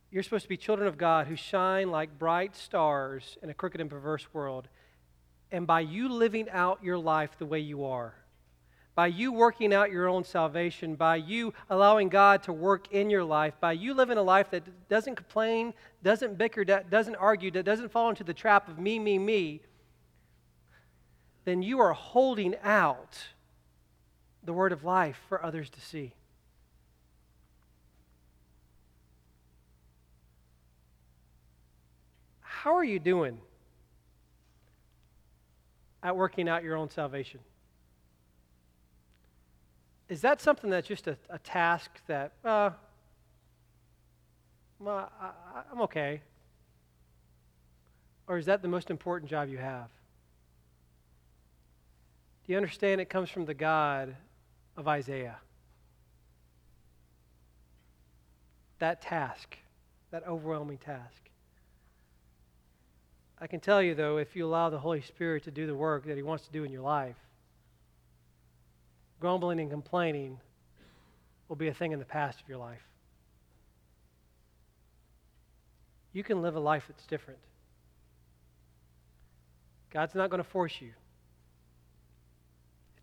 You're 0.09 0.23
supposed 0.23 0.43
to 0.43 0.49
be 0.49 0.55
children 0.55 0.87
of 0.87 0.97
God 0.97 1.27
who 1.27 1.35
shine 1.35 1.91
like 1.91 2.17
bright 2.17 2.55
stars 2.55 3.37
in 3.43 3.49
a 3.49 3.53
crooked 3.53 3.81
and 3.81 3.89
perverse 3.89 4.25
world. 4.33 4.69
And 5.51 5.67
by 5.67 5.81
you 5.81 6.07
living 6.07 6.49
out 6.49 6.81
your 6.85 6.97
life 6.97 7.31
the 7.37 7.45
way 7.45 7.59
you 7.59 7.83
are, 7.83 8.15
by 8.95 9.07
you 9.07 9.33
working 9.33 9.73
out 9.73 9.91
your 9.91 10.07
own 10.07 10.23
salvation, 10.23 10.95
by 10.95 11.17
you 11.17 11.53
allowing 11.69 12.07
God 12.07 12.43
to 12.43 12.53
work 12.53 12.93
in 12.93 13.09
your 13.09 13.25
life, 13.25 13.55
by 13.59 13.73
you 13.73 13.93
living 13.93 14.17
a 14.17 14.23
life 14.23 14.49
that 14.51 14.63
doesn't 14.87 15.15
complain, 15.15 15.73
doesn't 16.01 16.37
bicker, 16.37 16.63
doesn't 16.63 17.15
argue, 17.17 17.51
that 17.51 17.65
doesn't 17.65 17.91
fall 17.91 18.07
into 18.07 18.23
the 18.23 18.33
trap 18.33 18.69
of 18.69 18.79
me, 18.79 18.99
me, 18.99 19.19
me, 19.19 19.59
then 21.45 21.61
you 21.61 21.79
are 21.79 21.93
holding 21.93 22.55
out 22.63 23.27
the 24.43 24.53
word 24.53 24.71
of 24.71 24.83
life 24.83 25.19
for 25.29 25.43
others 25.43 25.69
to 25.69 25.79
see. 25.79 26.13
How 32.41 32.75
are 32.75 32.83
you 32.83 32.99
doing 32.99 33.37
at 36.01 36.15
working 36.15 36.49
out 36.49 36.63
your 36.63 36.75
own 36.75 36.89
salvation? 36.89 37.39
Is 40.09 40.21
that 40.21 40.41
something 40.41 40.69
that's 40.69 40.87
just 40.87 41.07
a, 41.07 41.17
a 41.29 41.39
task 41.39 41.91
that, 42.07 42.33
uh, 42.43 42.71
well, 44.79 45.11
I, 45.21 45.31
I'm 45.71 45.81
okay? 45.81 46.21
Or 48.27 48.37
is 48.37 48.47
that 48.47 48.63
the 48.63 48.67
most 48.67 48.89
important 48.89 49.29
job 49.29 49.49
you 49.49 49.57
have? 49.57 49.89
Do 52.45 52.53
you 52.53 52.57
understand 52.57 53.01
it 53.01 53.09
comes 53.09 53.29
from 53.29 53.45
the 53.45 53.55
God 53.55 54.15
of 54.77 54.87
Isaiah? 54.87 55.37
That 58.79 59.01
task, 59.01 59.57
that 60.11 60.27
overwhelming 60.27 60.77
task. 60.77 61.29
I 63.41 63.47
can 63.47 63.59
tell 63.59 63.81
you, 63.81 63.95
though, 63.95 64.17
if 64.17 64.35
you 64.35 64.45
allow 64.45 64.69
the 64.69 64.77
Holy 64.77 65.01
Spirit 65.01 65.43
to 65.45 65.51
do 65.51 65.65
the 65.65 65.75
work 65.75 66.05
that 66.05 66.17
He 66.17 66.23
wants 66.23 66.45
to 66.45 66.51
do 66.51 66.63
in 66.63 66.71
your 66.71 66.83
life, 66.83 67.15
grumbling 69.19 69.59
and 69.59 69.71
complaining 69.71 70.39
will 71.47 71.55
be 71.55 71.67
a 71.67 71.73
thing 71.73 71.93
in 71.93 71.99
the 71.99 72.05
past 72.05 72.41
of 72.41 72.47
your 72.47 72.57
life. 72.57 72.83
You 76.13 76.23
can 76.23 76.41
live 76.41 76.55
a 76.55 76.59
life 76.59 76.85
that's 76.87 77.05
different. 77.07 77.39
God's 79.91 80.15
not 80.15 80.29
going 80.29 80.43
to 80.43 80.49
force 80.49 80.79
you. 80.79 80.91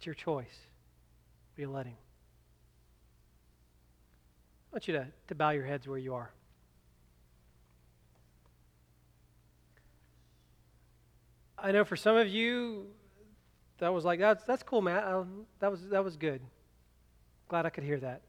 It's 0.02 0.06
your 0.08 0.16
choice. 0.16 0.58
Will 1.56 1.60
you 1.60 1.70
let 1.70 1.86
Him? 1.86 1.94
I 4.72 4.74
want 4.74 4.88
you 4.88 4.94
to, 4.94 5.06
to 5.28 5.34
bow 5.36 5.50
your 5.50 5.64
heads 5.64 5.86
where 5.86 5.96
you 5.96 6.14
are. 6.14 6.32
I 11.56 11.70
know 11.70 11.84
for 11.84 11.94
some 11.94 12.16
of 12.16 12.26
you, 12.26 12.86
that 13.78 13.94
was 13.94 14.04
like, 14.04 14.18
that's, 14.18 14.42
that's 14.42 14.64
cool, 14.64 14.82
Matt. 14.82 15.04
Um, 15.04 15.46
that, 15.60 15.70
was, 15.70 15.88
that 15.90 16.02
was 16.02 16.16
good. 16.16 16.40
Glad 17.46 17.64
I 17.64 17.70
could 17.70 17.84
hear 17.84 18.00
that. 18.00 18.22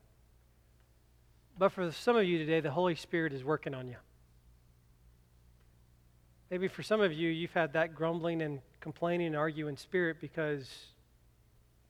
But 1.58 1.72
for 1.72 1.92
some 1.92 2.16
of 2.16 2.24
you 2.24 2.38
today, 2.38 2.60
the 2.60 2.70
Holy 2.70 2.94
Spirit 2.94 3.34
is 3.34 3.44
working 3.44 3.74
on 3.74 3.88
you. 3.88 3.98
Maybe 6.52 6.68
for 6.68 6.84
some 6.84 7.02
of 7.02 7.12
you, 7.12 7.30
you've 7.30 7.54
had 7.54 7.74
that 7.74 7.96
grumbling 7.96 8.44
and 8.44 8.60
complaining 8.80 9.26
and 9.26 9.36
arguing 9.36 9.76
spirit 9.76 10.18
because 10.22 10.70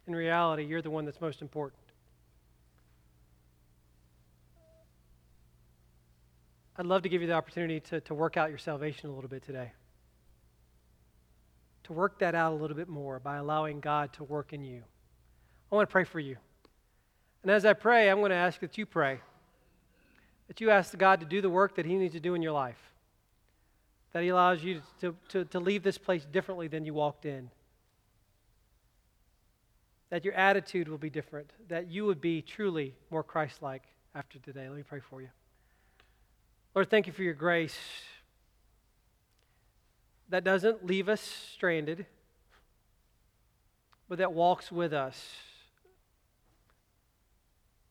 in 0.07 0.15
reality, 0.15 0.65
you're 0.65 0.81
the 0.81 0.89
one 0.89 1.05
that's 1.05 1.21
most 1.21 1.41
important. 1.41 1.79
I'd 6.77 6.85
love 6.85 7.03
to 7.03 7.09
give 7.09 7.21
you 7.21 7.27
the 7.27 7.33
opportunity 7.33 7.79
to, 7.81 8.01
to 8.01 8.13
work 8.13 8.35
out 8.35 8.49
your 8.49 8.57
salvation 8.57 9.09
a 9.09 9.13
little 9.13 9.29
bit 9.29 9.43
today. 9.43 9.71
To 11.83 11.93
work 11.93 12.19
that 12.19 12.33
out 12.33 12.53
a 12.53 12.55
little 12.55 12.75
bit 12.75 12.89
more 12.89 13.19
by 13.19 13.37
allowing 13.37 13.79
God 13.79 14.11
to 14.13 14.23
work 14.23 14.53
in 14.53 14.63
you. 14.63 14.81
I 15.71 15.75
want 15.75 15.87
to 15.87 15.91
pray 15.91 16.03
for 16.03 16.19
you. 16.19 16.37
And 17.43 17.51
as 17.51 17.65
I 17.65 17.73
pray, 17.73 18.09
I'm 18.09 18.19
going 18.19 18.31
to 18.31 18.35
ask 18.35 18.59
that 18.61 18.77
you 18.77 18.85
pray. 18.85 19.19
That 20.47 20.61
you 20.61 20.71
ask 20.71 20.97
God 20.97 21.19
to 21.19 21.25
do 21.25 21.41
the 21.41 21.49
work 21.49 21.75
that 21.75 21.85
He 21.85 21.95
needs 21.95 22.13
to 22.15 22.19
do 22.19 22.33
in 22.33 22.41
your 22.41 22.53
life. 22.53 22.79
That 24.13 24.23
He 24.23 24.29
allows 24.29 24.63
you 24.63 24.81
to, 25.01 25.15
to, 25.29 25.45
to 25.45 25.59
leave 25.59 25.83
this 25.83 25.97
place 25.97 26.25
differently 26.25 26.67
than 26.67 26.85
you 26.85 26.93
walked 26.93 27.25
in 27.25 27.49
that 30.13 30.23
your 30.23 30.35
attitude 30.35 30.87
will 30.87 30.99
be 30.99 31.09
different, 31.09 31.49
that 31.69 31.89
you 31.89 32.05
would 32.05 32.21
be 32.21 32.39
truly 32.39 32.93
more 33.09 33.23
Christ 33.23 33.63
like 33.63 33.81
after 34.13 34.37
today. 34.37 34.69
Let 34.69 34.77
me 34.77 34.83
pray 34.83 34.99
for 34.99 35.23
you. 35.23 35.29
Lord, 36.75 36.87
thank 36.91 37.07
you 37.07 37.13
for 37.13 37.23
your 37.23 37.33
grace 37.33 37.79
that 40.29 40.43
doesn't 40.43 40.85
leave 40.85 41.09
us 41.09 41.19
stranded, 41.19 42.05
but 44.07 44.19
that 44.19 44.33
walks 44.33 44.71
with 44.71 44.93
us. 44.93 45.31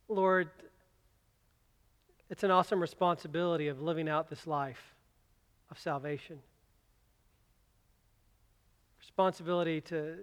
Lord, 0.06 0.48
it's 2.30 2.44
an 2.44 2.52
awesome 2.52 2.80
responsibility 2.80 3.66
of 3.66 3.82
living 3.82 4.08
out 4.08 4.30
this 4.30 4.46
life 4.46 4.94
of 5.72 5.78
salvation. 5.80 6.38
Responsibility 9.00 9.80
to 9.80 10.18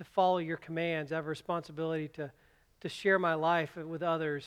to 0.00 0.04
follow 0.04 0.38
your 0.38 0.56
commands. 0.56 1.12
I 1.12 1.16
have 1.16 1.26
a 1.26 1.28
responsibility 1.28 2.08
to, 2.14 2.32
to 2.80 2.88
share 2.88 3.18
my 3.18 3.34
life 3.34 3.76
with 3.76 4.02
others, 4.02 4.46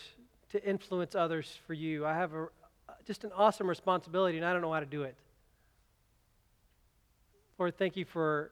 to 0.49 0.67
influence 0.67 1.13
others 1.13 1.59
for 1.67 1.75
you. 1.75 2.07
I 2.07 2.15
have 2.15 2.33
a, 2.33 2.47
just 3.05 3.23
an 3.23 3.29
awesome 3.35 3.69
responsibility, 3.69 4.37
and 4.37 4.45
I 4.47 4.51
don't 4.51 4.63
know 4.63 4.73
how 4.73 4.79
to 4.79 4.87
do 4.87 5.03
it. 5.03 5.15
Lord, 7.59 7.77
thank 7.77 7.95
you 7.95 8.03
for, 8.03 8.49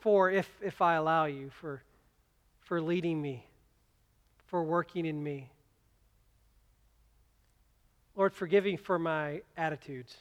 for 0.00 0.30
if, 0.30 0.48
if 0.62 0.80
I 0.80 0.94
allow 0.94 1.26
you, 1.26 1.50
for, 1.60 1.82
for 2.62 2.80
leading 2.80 3.20
me, 3.20 3.44
for 4.46 4.64
working 4.64 5.04
in 5.04 5.22
me. 5.22 5.50
Lord, 8.16 8.32
forgiving 8.32 8.78
for 8.78 8.98
my 8.98 9.42
attitudes, 9.58 10.16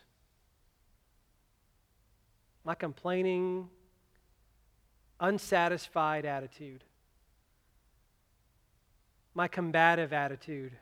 my 2.65 2.75
complaining, 2.75 3.69
unsatisfied 5.21 6.25
attitude, 6.25 6.83
my 9.33 9.47
combative 9.47 10.11
attitude, 10.11 10.73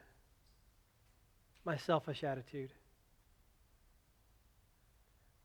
my 1.66 1.78
selfish 1.78 2.24
attitude. 2.24 2.72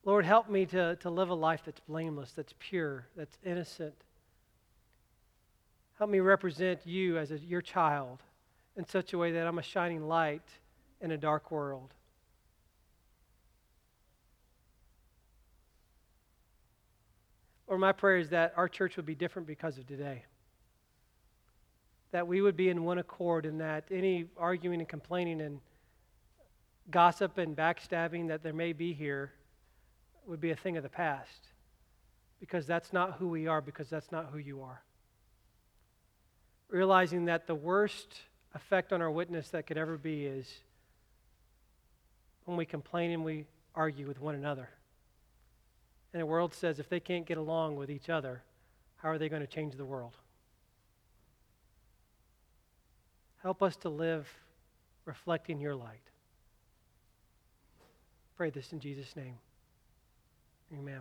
Lord, 0.04 0.24
help 0.24 0.48
me 0.48 0.64
to, 0.66 0.96
to 0.96 1.10
live 1.10 1.28
a 1.30 1.34
life 1.34 1.62
that's 1.66 1.80
blameless, 1.80 2.32
that's 2.32 2.54
pure, 2.58 3.06
that's 3.16 3.36
innocent. 3.44 3.94
Help 5.98 6.10
me 6.10 6.20
represent 6.20 6.86
you 6.86 7.18
as 7.18 7.30
a, 7.30 7.38
your 7.38 7.62
child 7.62 8.22
in 8.76 8.86
such 8.86 9.12
a 9.12 9.18
way 9.18 9.32
that 9.32 9.46
I'm 9.46 9.58
a 9.58 9.62
shining 9.62 10.06
light 10.06 10.46
in 11.00 11.10
a 11.10 11.16
dark 11.16 11.50
world. 11.50 11.94
Or 17.74 17.78
my 17.78 17.90
prayer 17.90 18.18
is 18.18 18.28
that 18.28 18.54
our 18.56 18.68
church 18.68 18.94
would 18.94 19.04
be 19.04 19.16
different 19.16 19.48
because 19.48 19.78
of 19.78 19.86
today. 19.88 20.22
That 22.12 22.28
we 22.28 22.40
would 22.40 22.56
be 22.56 22.68
in 22.68 22.84
one 22.84 22.98
accord 22.98 23.46
and 23.46 23.60
that 23.60 23.88
any 23.90 24.26
arguing 24.36 24.78
and 24.78 24.88
complaining 24.88 25.40
and 25.40 25.58
gossip 26.88 27.36
and 27.36 27.56
backstabbing 27.56 28.28
that 28.28 28.44
there 28.44 28.52
may 28.52 28.72
be 28.72 28.92
here 28.92 29.32
would 30.24 30.40
be 30.40 30.52
a 30.52 30.56
thing 30.56 30.76
of 30.76 30.84
the 30.84 30.88
past. 30.88 31.48
Because 32.38 32.64
that's 32.64 32.92
not 32.92 33.14
who 33.14 33.26
we 33.26 33.48
are, 33.48 33.60
because 33.60 33.90
that's 33.90 34.12
not 34.12 34.28
who 34.30 34.38
you 34.38 34.62
are. 34.62 34.80
Realizing 36.68 37.24
that 37.24 37.48
the 37.48 37.56
worst 37.56 38.20
effect 38.54 38.92
on 38.92 39.02
our 39.02 39.10
witness 39.10 39.48
that 39.48 39.66
could 39.66 39.78
ever 39.78 39.98
be 39.98 40.26
is 40.26 40.48
when 42.44 42.56
we 42.56 42.66
complain 42.66 43.10
and 43.10 43.24
we 43.24 43.46
argue 43.74 44.06
with 44.06 44.20
one 44.20 44.36
another. 44.36 44.68
And 46.14 46.22
the 46.22 46.26
world 46.26 46.54
says 46.54 46.78
if 46.78 46.88
they 46.88 47.00
can't 47.00 47.26
get 47.26 47.38
along 47.38 47.74
with 47.74 47.90
each 47.90 48.08
other, 48.08 48.40
how 48.98 49.08
are 49.10 49.18
they 49.18 49.28
going 49.28 49.42
to 49.42 49.48
change 49.48 49.74
the 49.74 49.84
world? 49.84 50.16
Help 53.42 53.64
us 53.64 53.74
to 53.78 53.88
live 53.88 54.26
reflecting 55.04 55.60
your 55.60 55.74
light. 55.74 56.00
Pray 58.36 58.50
this 58.50 58.72
in 58.72 58.78
Jesus' 58.78 59.16
name. 59.16 59.34
Amen. 60.72 61.00